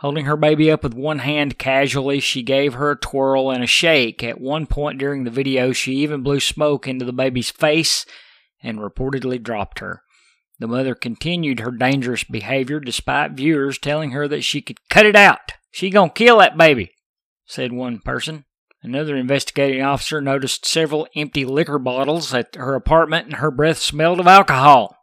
Holding 0.00 0.24
her 0.24 0.36
baby 0.36 0.70
up 0.70 0.82
with 0.82 0.94
one 0.94 1.20
hand 1.20 1.58
casually, 1.58 2.18
she 2.18 2.42
gave 2.42 2.74
her 2.74 2.90
a 2.90 2.98
twirl 2.98 3.50
and 3.50 3.62
a 3.62 3.68
shake. 3.68 4.24
At 4.24 4.40
one 4.40 4.66
point 4.66 4.98
during 4.98 5.22
the 5.22 5.30
video, 5.30 5.72
she 5.72 5.92
even 5.96 6.22
blew 6.22 6.40
smoke 6.40 6.88
into 6.88 7.04
the 7.04 7.12
baby's 7.12 7.50
face 7.50 8.04
and 8.62 8.78
reportedly 8.78 9.40
dropped 9.40 9.78
her. 9.78 10.02
The 10.58 10.66
mother 10.66 10.94
continued 10.94 11.60
her 11.60 11.70
dangerous 11.70 12.24
behavior 12.24 12.80
despite 12.80 13.32
viewers 13.32 13.78
telling 13.78 14.10
her 14.10 14.26
that 14.28 14.42
she 14.42 14.60
could 14.60 14.78
cut 14.88 15.06
it 15.06 15.16
out. 15.16 15.52
She 15.70 15.88
gonna 15.88 16.10
kill 16.10 16.38
that 16.38 16.58
baby, 16.58 16.90
said 17.46 17.72
one 17.72 18.00
person. 18.00 18.44
Another 18.82 19.16
investigating 19.16 19.82
officer 19.82 20.20
noticed 20.20 20.66
several 20.66 21.06
empty 21.14 21.44
liquor 21.44 21.78
bottles 21.78 22.34
at 22.34 22.56
her 22.56 22.74
apartment 22.74 23.26
and 23.26 23.36
her 23.36 23.50
breath 23.50 23.78
smelled 23.78 24.20
of 24.20 24.26
alcohol. 24.26 24.96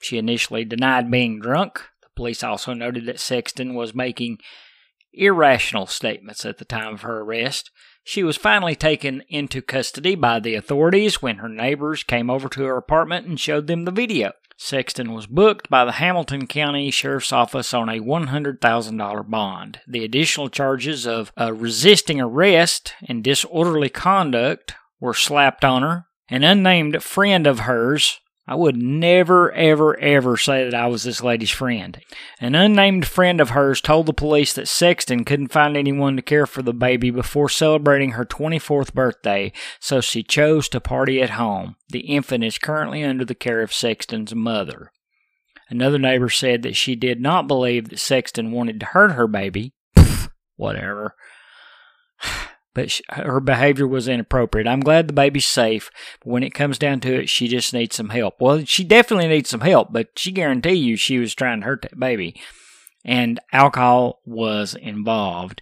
She 0.00 0.18
initially 0.18 0.64
denied 0.64 1.10
being 1.10 1.38
drunk. 1.38 1.88
Police 2.14 2.42
also 2.42 2.74
noted 2.74 3.06
that 3.06 3.20
Sexton 3.20 3.74
was 3.74 3.94
making 3.94 4.38
irrational 5.12 5.86
statements 5.86 6.44
at 6.44 6.58
the 6.58 6.64
time 6.64 6.94
of 6.94 7.02
her 7.02 7.20
arrest. 7.20 7.70
She 8.04 8.22
was 8.22 8.36
finally 8.36 8.74
taken 8.74 9.22
into 9.28 9.62
custody 9.62 10.14
by 10.14 10.40
the 10.40 10.54
authorities 10.54 11.22
when 11.22 11.36
her 11.36 11.48
neighbors 11.48 12.02
came 12.02 12.30
over 12.30 12.48
to 12.48 12.64
her 12.64 12.76
apartment 12.76 13.26
and 13.26 13.38
showed 13.38 13.66
them 13.66 13.84
the 13.84 13.90
video. 13.90 14.32
Sexton 14.56 15.12
was 15.12 15.26
booked 15.26 15.68
by 15.68 15.84
the 15.84 15.92
Hamilton 15.92 16.46
County 16.46 16.90
Sheriff's 16.90 17.32
Office 17.32 17.74
on 17.74 17.88
a 17.88 18.00
$100,000 18.00 19.30
bond. 19.30 19.80
The 19.88 20.04
additional 20.04 20.48
charges 20.48 21.06
of 21.06 21.32
uh, 21.40 21.52
resisting 21.52 22.20
arrest 22.20 22.94
and 23.08 23.24
disorderly 23.24 23.88
conduct 23.88 24.74
were 25.00 25.14
slapped 25.14 25.64
on 25.64 25.82
her. 25.82 26.06
An 26.28 26.44
unnamed 26.44 27.02
friend 27.02 27.46
of 27.46 27.60
hers 27.60 28.20
I 28.46 28.56
would 28.56 28.76
never, 28.76 29.52
ever, 29.52 29.96
ever 29.98 30.36
say 30.36 30.64
that 30.64 30.74
I 30.74 30.88
was 30.88 31.04
this 31.04 31.22
lady's 31.22 31.50
friend. 31.50 32.00
An 32.40 32.56
unnamed 32.56 33.06
friend 33.06 33.40
of 33.40 33.50
hers 33.50 33.80
told 33.80 34.06
the 34.06 34.12
police 34.12 34.52
that 34.54 34.66
Sexton 34.66 35.24
couldn't 35.24 35.52
find 35.52 35.76
anyone 35.76 36.16
to 36.16 36.22
care 36.22 36.46
for 36.46 36.60
the 36.60 36.74
baby 36.74 37.10
before 37.10 37.48
celebrating 37.48 38.12
her 38.12 38.24
24th 38.24 38.94
birthday, 38.94 39.52
so 39.78 40.00
she 40.00 40.24
chose 40.24 40.68
to 40.70 40.80
party 40.80 41.22
at 41.22 41.30
home. 41.30 41.76
The 41.90 42.00
infant 42.00 42.42
is 42.42 42.58
currently 42.58 43.04
under 43.04 43.24
the 43.24 43.36
care 43.36 43.62
of 43.62 43.72
Sexton's 43.72 44.34
mother. 44.34 44.90
Another 45.68 45.98
neighbor 45.98 46.28
said 46.28 46.62
that 46.62 46.76
she 46.76 46.96
did 46.96 47.20
not 47.20 47.46
believe 47.46 47.90
that 47.90 48.00
Sexton 48.00 48.50
wanted 48.50 48.80
to 48.80 48.86
hurt 48.86 49.12
her 49.12 49.28
baby. 49.28 49.72
Whatever 50.56 51.14
but 52.74 52.90
she, 52.90 53.04
her 53.10 53.40
behavior 53.40 53.86
was 53.86 54.08
inappropriate. 54.08 54.66
I'm 54.66 54.80
glad 54.80 55.08
the 55.08 55.12
baby's 55.12 55.46
safe, 55.46 55.90
but 56.22 56.30
when 56.30 56.42
it 56.42 56.54
comes 56.54 56.78
down 56.78 57.00
to 57.00 57.20
it, 57.20 57.28
she 57.28 57.48
just 57.48 57.72
needs 57.72 57.96
some 57.96 58.10
help. 58.10 58.40
Well, 58.40 58.64
she 58.64 58.84
definitely 58.84 59.28
needs 59.28 59.50
some 59.50 59.60
help, 59.60 59.92
but 59.92 60.08
she 60.16 60.32
guarantee 60.32 60.74
you 60.74 60.96
she 60.96 61.18
was 61.18 61.34
trying 61.34 61.60
to 61.60 61.66
hurt 61.66 61.82
that 61.82 61.98
baby. 61.98 62.40
And 63.04 63.40
alcohol 63.52 64.20
was 64.24 64.74
involved. 64.74 65.60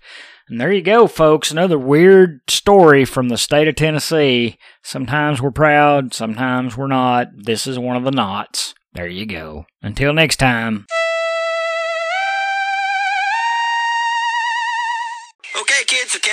And 0.48 0.60
there 0.60 0.72
you 0.72 0.82
go, 0.82 1.06
folks. 1.06 1.50
Another 1.50 1.78
weird 1.78 2.40
story 2.48 3.04
from 3.04 3.28
the 3.28 3.38
state 3.38 3.68
of 3.68 3.76
Tennessee. 3.76 4.58
Sometimes 4.82 5.40
we're 5.40 5.52
proud, 5.52 6.12
sometimes 6.12 6.76
we're 6.76 6.88
not. 6.88 7.28
This 7.34 7.66
is 7.66 7.78
one 7.78 7.96
of 7.96 8.04
the 8.04 8.10
knots. 8.10 8.74
There 8.92 9.06
you 9.06 9.26
go. 9.26 9.66
Until 9.80 10.12
next 10.12 10.36
time. 10.36 10.86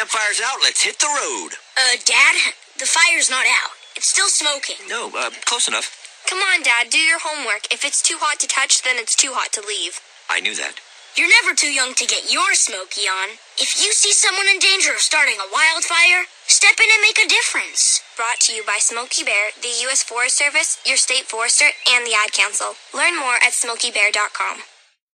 Campfire's 0.07 0.39
out. 0.39 0.59
Let's 0.63 0.83
hit 0.83 0.99
the 0.99 1.11
road. 1.11 1.59
Uh, 1.75 1.99
Dad, 2.05 2.35
the 2.79 2.87
fire's 2.87 3.29
not 3.29 3.43
out. 3.43 3.75
It's 3.97 4.07
still 4.07 4.29
smoking. 4.29 4.79
No, 4.87 5.11
uh, 5.11 5.31
close 5.43 5.67
enough. 5.67 5.91
Come 6.29 6.39
on, 6.39 6.63
Dad, 6.63 6.87
do 6.89 6.97
your 6.97 7.19
homework. 7.19 7.67
If 7.73 7.83
it's 7.83 8.01
too 8.01 8.15
hot 8.19 8.39
to 8.39 8.47
touch, 8.47 8.83
then 8.83 8.95
it's 8.95 9.15
too 9.15 9.35
hot 9.35 9.51
to 9.53 9.61
leave. 9.67 9.99
I 10.29 10.39
knew 10.39 10.55
that. 10.55 10.79
You're 11.19 11.27
never 11.43 11.51
too 11.51 11.73
young 11.73 11.91
to 11.95 12.07
get 12.07 12.31
your 12.31 12.55
smoky 12.55 13.03
on. 13.03 13.35
If 13.59 13.83
you 13.83 13.91
see 13.91 14.13
someone 14.13 14.47
in 14.47 14.63
danger 14.63 14.95
of 14.95 15.03
starting 15.03 15.35
a 15.43 15.51
wildfire, 15.51 16.23
step 16.47 16.79
in 16.79 16.87
and 16.87 17.03
make 17.03 17.19
a 17.19 17.27
difference. 17.27 17.99
Brought 18.15 18.39
to 18.47 18.55
you 18.55 18.63
by 18.63 18.79
Smokey 18.79 19.27
Bear, 19.27 19.51
the 19.59 19.75
U.S. 19.91 20.03
Forest 20.07 20.39
Service, 20.39 20.79
your 20.87 20.95
state 20.95 21.27
forester, 21.27 21.67
and 21.91 22.07
the 22.07 22.15
Ad 22.15 22.31
Council. 22.31 22.79
Learn 22.95 23.19
more 23.19 23.43
at 23.43 23.51
smokeybear.com. 23.51 24.63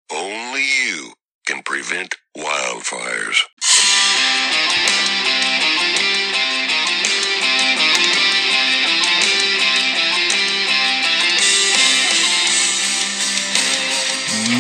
Only 0.09 0.65
you 0.65 1.13
can 1.45 1.61
prevent 1.63 2.17
wildfires. 2.37 3.45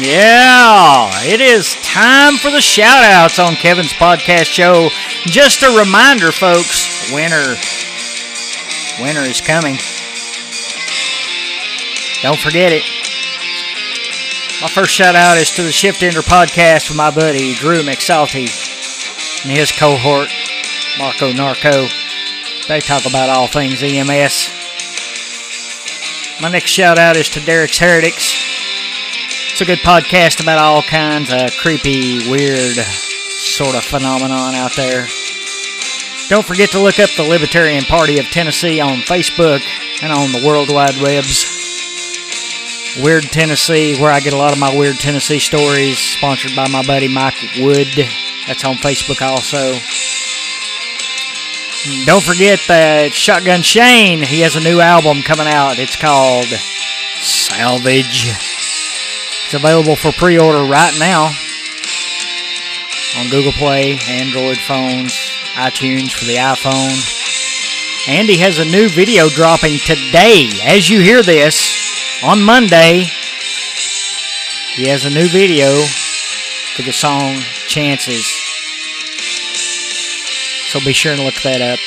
Yeah, 0.00 1.10
it 1.24 1.40
is 1.40 1.74
time 1.82 2.36
for 2.36 2.50
the 2.50 2.60
shout 2.60 3.04
outs 3.04 3.38
on 3.38 3.56
Kevin's 3.56 3.92
podcast 3.92 4.46
show. 4.46 4.90
Just 5.26 5.62
a 5.62 5.76
reminder, 5.76 6.30
folks, 6.30 7.12
winter 7.12 7.56
winter 9.00 9.22
is 9.22 9.40
coming. 9.40 9.76
Don't 12.22 12.38
forget 12.38 12.72
it. 12.72 12.84
My 14.60 14.68
first 14.68 14.92
shout 14.92 15.14
out 15.14 15.36
is 15.36 15.50
to 15.52 15.62
the 15.62 15.72
Shift 15.72 16.02
Ender 16.02 16.20
podcast 16.20 16.88
with 16.88 16.96
my 16.96 17.10
buddy 17.10 17.54
Drew 17.54 17.82
McSalty 17.82 18.67
and 19.42 19.52
his 19.52 19.72
cohort, 19.72 20.28
Marco 20.98 21.32
Narco. 21.32 21.86
They 22.66 22.80
talk 22.80 23.06
about 23.06 23.28
all 23.28 23.46
things 23.46 23.82
EMS. 23.82 24.50
My 26.40 26.50
next 26.50 26.70
shout 26.70 26.98
out 26.98 27.16
is 27.16 27.28
to 27.30 27.40
Derek's 27.40 27.78
Heretics. 27.78 28.34
It's 29.50 29.60
a 29.60 29.64
good 29.64 29.78
podcast 29.78 30.42
about 30.42 30.58
all 30.58 30.82
kinds 30.82 31.32
of 31.32 31.50
creepy, 31.60 32.30
weird 32.30 32.76
sort 32.76 33.74
of 33.74 33.84
phenomenon 33.84 34.54
out 34.54 34.74
there. 34.76 35.06
Don't 36.28 36.46
forget 36.46 36.70
to 36.70 36.80
look 36.80 36.98
up 36.98 37.10
the 37.16 37.22
Libertarian 37.22 37.84
Party 37.84 38.18
of 38.18 38.26
Tennessee 38.26 38.80
on 38.80 38.98
Facebook 38.98 39.62
and 40.02 40.12
on 40.12 40.30
the 40.32 40.46
World 40.46 40.72
Wide 40.72 41.00
Webs. 41.02 41.56
Weird 43.02 43.24
Tennessee, 43.24 44.00
where 44.00 44.12
I 44.12 44.20
get 44.20 44.32
a 44.32 44.36
lot 44.36 44.52
of 44.52 44.58
my 44.58 44.76
Weird 44.76 44.96
Tennessee 44.96 45.38
stories, 45.38 45.98
sponsored 45.98 46.54
by 46.54 46.68
my 46.68 46.82
buddy 46.84 47.08
Mike 47.08 47.34
Wood. 47.58 47.88
That's 48.48 48.64
on 48.64 48.76
Facebook 48.76 49.20
also. 49.20 49.76
Don't 52.06 52.24
forget 52.24 52.58
that 52.66 53.12
Shotgun 53.12 53.60
Shane, 53.60 54.22
he 54.22 54.40
has 54.40 54.56
a 54.56 54.60
new 54.60 54.80
album 54.80 55.20
coming 55.22 55.46
out. 55.46 55.78
It's 55.78 55.96
called 55.96 56.48
Salvage. 57.20 58.24
It's 59.44 59.52
available 59.52 59.96
for 59.96 60.12
pre 60.12 60.38
order 60.38 60.64
right 60.64 60.96
now 60.98 61.30
on 63.20 63.28
Google 63.28 63.52
Play, 63.52 63.98
Android 64.08 64.56
phones, 64.56 65.12
iTunes 65.52 66.12
for 66.16 66.24
the 66.24 66.36
iPhone. 66.36 66.96
And 68.08 68.28
he 68.28 68.38
has 68.38 68.58
a 68.58 68.64
new 68.64 68.88
video 68.88 69.28
dropping 69.28 69.76
today. 69.84 70.48
As 70.64 70.88
you 70.88 71.00
hear 71.00 71.20
this, 71.20 72.22
on 72.24 72.42
Monday, 72.42 73.04
he 74.72 74.88
has 74.88 75.04
a 75.04 75.10
new 75.10 75.28
video 75.28 75.68
for 76.74 76.82
the 76.82 76.92
song 76.92 77.36
Chances. 77.68 78.37
So 80.68 80.80
be 80.80 80.92
sure 80.92 81.12
and 81.12 81.24
look 81.24 81.40
that 81.42 81.62
up. 81.62 81.78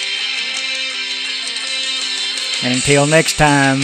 And 2.64 2.74
until 2.74 3.06
next 3.06 3.38
time, 3.38 3.80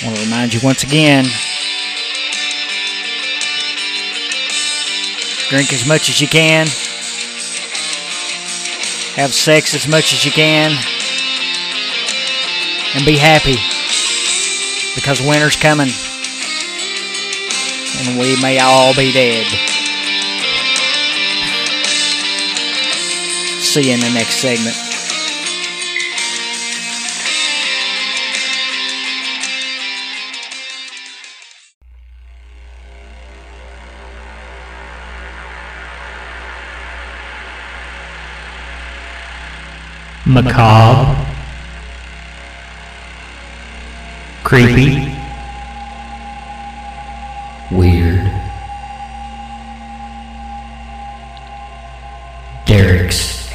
I 0.00 0.06
want 0.06 0.16
to 0.16 0.24
remind 0.24 0.52
you 0.52 0.60
once 0.62 0.82
again 0.82 1.26
drink 5.48 5.72
as 5.72 5.86
much 5.86 6.10
as 6.10 6.20
you 6.20 6.28
can, 6.28 6.66
have 9.16 9.32
sex 9.32 9.74
as 9.74 9.88
much 9.88 10.12
as 10.12 10.24
you 10.24 10.30
can, 10.30 10.72
and 12.94 13.06
be 13.06 13.16
happy 13.16 13.56
because 14.94 15.22
winter's 15.22 15.56
coming 15.56 15.88
and 18.00 18.18
we 18.18 18.40
may 18.42 18.58
all 18.58 18.94
be 18.94 19.12
dead. 19.12 19.67
See 23.78 23.90
you 23.90 23.94
in 23.94 24.00
the 24.00 24.10
next 24.10 24.40
segment. 24.40 24.74
macabre, 40.26 41.14
creepy, 44.42 45.07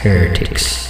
Heretics 0.04 0.83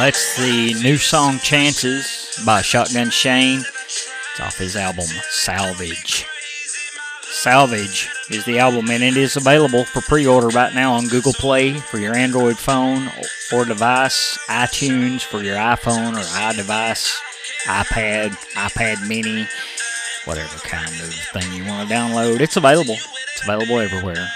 that's 0.00 0.34
the 0.38 0.72
new 0.82 0.96
song 0.96 1.38
Chances 1.40 2.40
by 2.46 2.62
Shotgun 2.62 3.10
Shane. 3.10 3.60
It's 3.60 4.40
off 4.40 4.56
his 4.56 4.74
album 4.74 5.04
Salvage. 5.28 6.26
Salvage 7.22 8.08
is 8.30 8.42
the 8.46 8.58
album, 8.58 8.88
and 8.90 9.02
it 9.02 9.18
is 9.18 9.36
available 9.36 9.84
for 9.84 10.00
pre 10.00 10.26
order 10.26 10.48
right 10.48 10.74
now 10.74 10.94
on 10.94 11.08
Google 11.08 11.34
Play 11.34 11.74
for 11.74 11.98
your 11.98 12.16
Android 12.16 12.56
phone 12.56 13.10
or 13.52 13.66
device, 13.66 14.38
iTunes 14.48 15.20
for 15.20 15.42
your 15.42 15.56
iPhone 15.56 16.14
or 16.14 16.24
iDevice. 16.54 17.18
iPad, 17.66 18.30
iPad 18.54 19.06
Mini, 19.06 19.46
whatever 20.24 20.56
kind 20.60 20.88
of 20.88 21.12
thing 21.12 21.52
you 21.52 21.66
want 21.66 21.86
to 21.86 21.94
download. 21.94 22.40
It's 22.40 22.56
available. 22.56 22.96
It's 23.34 23.42
available 23.42 23.78
everywhere. 23.78 24.30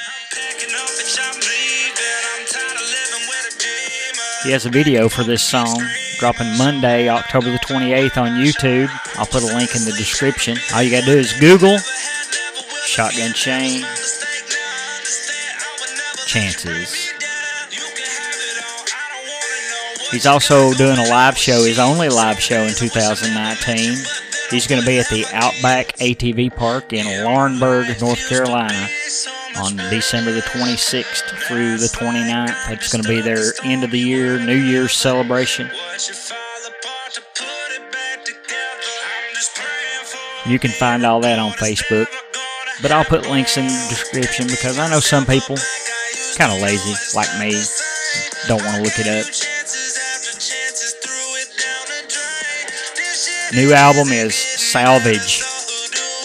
He 4.44 4.50
has 4.50 4.66
a 4.66 4.70
video 4.70 5.09
for 5.09 5.24
this 5.24 5.42
song 5.42 5.83
dropping 6.18 6.59
Monday, 6.59 7.09
October 7.09 7.50
the 7.50 7.59
28th 7.61 8.18
on 8.18 8.33
YouTube. 8.33 8.90
I'll 9.16 9.24
put 9.24 9.42
a 9.42 9.46
link 9.46 9.74
in 9.74 9.87
the 9.87 9.94
description. 9.96 10.59
All 10.74 10.83
you 10.83 10.90
gotta 10.90 11.07
do 11.07 11.16
is 11.16 11.33
Google 11.40 11.78
Shotgun 12.85 13.33
Shane 13.33 13.80
Chances. 16.26 17.11
He's 20.11 20.26
also 20.26 20.74
doing 20.74 20.98
a 20.98 21.09
live 21.09 21.38
show, 21.38 21.64
his 21.64 21.78
only 21.78 22.11
live 22.11 22.38
show 22.38 22.64
in 22.64 22.74
2019. 22.74 23.94
He's 24.50 24.66
going 24.66 24.80
to 24.80 24.87
be 24.87 24.98
at 24.98 25.09
the 25.09 25.24
Outback 25.33 25.96
ATV 25.96 26.54
Park 26.54 26.92
in 26.92 27.07
Laurinburg, 27.07 27.98
North 28.00 28.28
Carolina 28.28 28.88
on 29.57 29.77
December 29.90 30.33
the 30.33 30.40
26th 30.40 31.23
through 31.47 31.79
the 31.79 31.87
29th. 31.87 32.71
It's 32.71 32.93
going 32.93 33.03
to 33.03 33.09
be 33.09 33.21
their 33.21 33.53
end 33.64 33.85
of 33.85 33.90
the 33.90 33.99
year, 33.99 34.38
New 34.38 34.57
Year's 34.57 34.93
celebration. 34.93 35.71
You 40.47 40.59
can 40.59 40.71
find 40.71 41.07
all 41.07 41.21
that 41.21 41.38
on 41.38 41.53
Facebook. 41.53 42.07
But 42.83 42.90
I'll 42.90 43.05
put 43.05 43.31
links 43.31 43.57
in 43.57 43.67
the 43.67 43.87
description 43.88 44.47
because 44.47 44.79
I 44.79 44.90
know 44.90 45.01
some 45.01 45.25
people 45.25 45.57
kind 46.37 46.53
of 46.53 46.61
lazy, 46.61 46.95
like 47.14 47.31
me, 47.38 47.55
don't 48.49 48.62
want 48.64 48.77
to 48.77 48.83
look 48.83 48.99
it 48.99 49.07
up. 49.07 49.25
New 53.55 53.73
album 53.73 54.12
is 54.12 54.35
Salvage. 54.35 55.40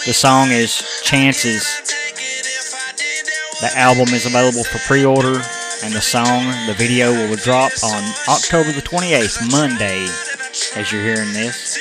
The 0.05 0.13
song 0.13 0.49
is 0.49 1.01
Chances. 1.03 1.63
The 3.61 3.77
album 3.77 4.13
is 4.13 4.25
available 4.25 4.63
for 4.63 4.79
pre 4.87 5.03
order, 5.03 5.41
and 5.83 5.93
the 5.93 5.99
song, 5.99 6.47
the 6.65 6.73
video, 6.77 7.11
will 7.11 7.35
drop 7.35 7.73
on 7.83 8.03
October 8.29 8.71
the 8.71 8.81
28th, 8.81 9.51
Monday, 9.51 10.05
as 10.77 10.91
you're 10.93 11.03
hearing 11.03 11.33
this. 11.33 11.77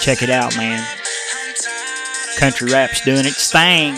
Check 0.00 0.22
it 0.22 0.30
out, 0.30 0.56
man. 0.56 0.82
Country 2.38 2.72
rap's 2.72 3.04
doing 3.04 3.26
its 3.26 3.52
thing, 3.52 3.94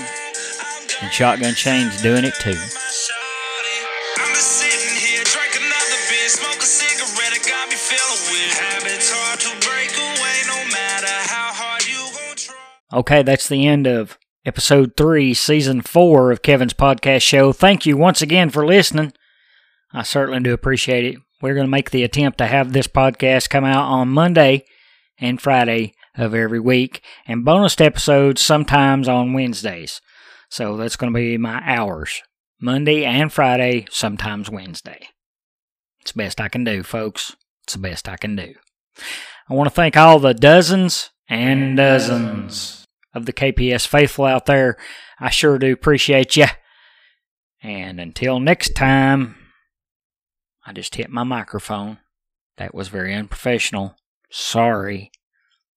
and 1.01 1.13
Shotgun 1.13 1.55
Shane's 1.55 2.03
doing 2.03 2.25
it 2.25 2.35
too. 2.35 2.59
Okay, 12.93 13.23
that's 13.23 13.49
the 13.49 13.67
end 13.67 13.87
of 13.87 14.19
episode 14.45 14.93
three, 14.97 15.35
season 15.35 15.81
four 15.81 16.31
of 16.31 16.43
Kevin's 16.43 16.75
podcast 16.75 17.23
show. 17.23 17.53
Thank 17.53 17.87
you 17.87 17.97
once 17.97 18.21
again 18.21 18.51
for 18.51 18.67
listening. 18.67 19.13
I 19.93 20.03
certainly 20.03 20.41
do 20.41 20.53
appreciate 20.53 21.05
it. 21.05 21.19
We're 21.41 21.55
going 21.55 21.67
to 21.67 21.71
make 21.71 21.91
the 21.91 22.03
attempt 22.03 22.39
to 22.39 22.47
have 22.47 22.73
this 22.73 22.87
podcast 22.87 23.51
come 23.51 23.65
out 23.65 23.85
on 23.91 24.09
Monday 24.09 24.65
and 25.19 25.41
Friday 25.41 25.95
of 26.17 26.35
every 26.35 26.61
week, 26.61 27.03
and 27.27 27.45
bonus 27.45 27.81
episodes 27.81 28.41
sometimes 28.41 29.09
on 29.09 29.33
Wednesdays. 29.33 30.01
So 30.49 30.77
that's 30.77 30.97
going 30.97 31.13
to 31.13 31.17
be 31.17 31.37
my 31.39 31.61
hours 31.65 32.23
Monday 32.61 33.05
and 33.05 33.33
Friday, 33.33 33.87
sometimes 33.91 34.49
Wednesday. 34.49 35.09
It's 36.01 36.13
the 36.13 36.19
best 36.19 36.41
I 36.41 36.49
can 36.49 36.65
do, 36.65 36.83
folks. 36.83 37.35
It's 37.65 37.73
the 37.73 37.81
best 37.81 38.09
I 38.09 38.17
can 38.17 38.37
do. 38.37 38.55
I 39.49 39.55
want 39.55 39.67
to 39.67 39.75
thank 39.75 39.97
all 39.97 40.19
the 40.19 40.35
dozens 40.35 41.11
and 41.29 41.77
dozens 41.77 42.84
of 43.15 43.27
the 43.27 43.33
KPS 43.33 43.87
faithful 43.87 44.25
out 44.25 44.47
there. 44.47 44.77
I 45.21 45.31
sure 45.31 45.59
do 45.59 45.73
appreciate 45.73 46.37
you. 46.37 46.47
And 47.63 48.01
until 48.01 48.41
next 48.41 48.75
time, 48.75 49.37
I 50.67 50.73
just 50.73 50.97
hit 50.97 51.11
my 51.11 51.23
microphone. 51.23 51.99
That 52.57 52.75
was 52.75 52.89
very 52.89 53.15
unprofessional. 53.15 53.97
Sorry. 54.31 55.11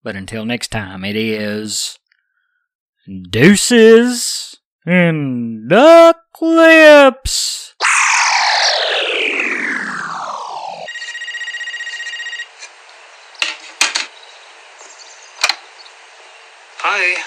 But 0.04 0.16
until 0.16 0.46
next 0.46 0.70
time, 0.70 1.04
it 1.04 1.16
is 1.16 2.00
deuces 3.30 4.56
and 4.86 5.70
duck 5.70 6.18
lips. 6.42 7.76
Hi. 16.80 17.27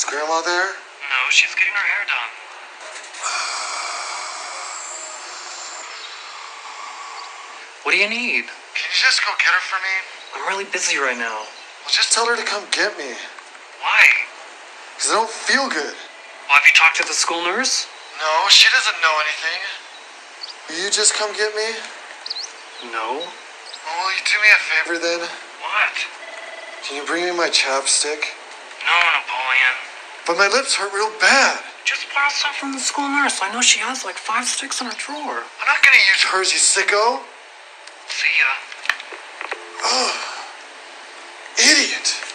Is 0.00 0.08
Grandma 0.08 0.40
there? 0.40 0.64
No, 0.64 1.20
she's 1.28 1.52
getting 1.52 1.76
her 1.76 1.88
hair 1.92 2.04
done. 2.08 2.32
What 7.84 7.92
do 7.92 7.98
you 8.00 8.08
need? 8.08 8.48
Can 8.48 8.84
you 8.88 8.96
just 8.96 9.20
go 9.20 9.28
get 9.36 9.52
her 9.52 9.60
for 9.60 9.76
me? 9.84 9.96
I'm 10.32 10.48
really 10.48 10.64
busy 10.72 10.96
right 10.96 11.18
now. 11.18 11.44
Well, 11.84 11.92
just 11.92 12.14
tell 12.14 12.24
her 12.24 12.34
to 12.34 12.42
come 12.48 12.64
get 12.72 12.96
me. 12.96 13.12
Why? 13.84 14.08
Because 14.96 15.12
I 15.12 15.20
don't 15.20 15.28
feel 15.28 15.68
good. 15.68 15.92
Well, 16.48 16.56
have 16.56 16.64
you 16.64 16.72
talked 16.72 16.96
to 16.96 17.04
the 17.04 17.12
school 17.12 17.44
nurse? 17.44 17.84
No, 18.24 18.48
she 18.48 18.72
doesn't 18.72 18.96
know 19.04 19.14
anything. 19.20 19.60
Will 20.64 20.80
you 20.80 20.90
just 20.90 21.12
come 21.12 21.36
get 21.36 21.52
me? 21.52 21.76
No. 22.88 23.20
Well, 23.20 23.96
will 24.00 24.16
you 24.16 24.24
do 24.24 24.40
me 24.40 24.48
a 24.48 24.60
favor 24.64 24.96
then? 24.96 25.28
What? 25.60 25.94
Can 26.88 26.96
you 26.96 27.04
bring 27.04 27.26
me 27.28 27.36
my 27.36 27.50
chapstick? 27.50 28.39
But 30.26 30.36
my 30.36 30.48
lips 30.48 30.74
hurt 30.76 30.92
real 30.92 31.10
bad. 31.20 31.60
Just 31.84 32.06
borrow 32.14 32.28
some 32.30 32.52
from 32.54 32.72
the 32.72 32.78
school 32.80 33.08
nurse. 33.08 33.40
I 33.42 33.52
know 33.52 33.60
she 33.60 33.80
has 33.80 34.04
like 34.04 34.16
five 34.16 34.46
sticks 34.46 34.80
in 34.80 34.86
her 34.86 34.96
drawer. 34.96 35.42
I'm 35.42 35.66
not 35.66 35.82
gonna 35.82 36.04
use 36.12 36.22
hers, 36.30 36.52
you 36.52 36.60
sicko. 36.60 37.20
See 38.08 38.34
ya. 38.38 38.50
Ugh. 39.84 40.16
Idiot. 41.58 42.29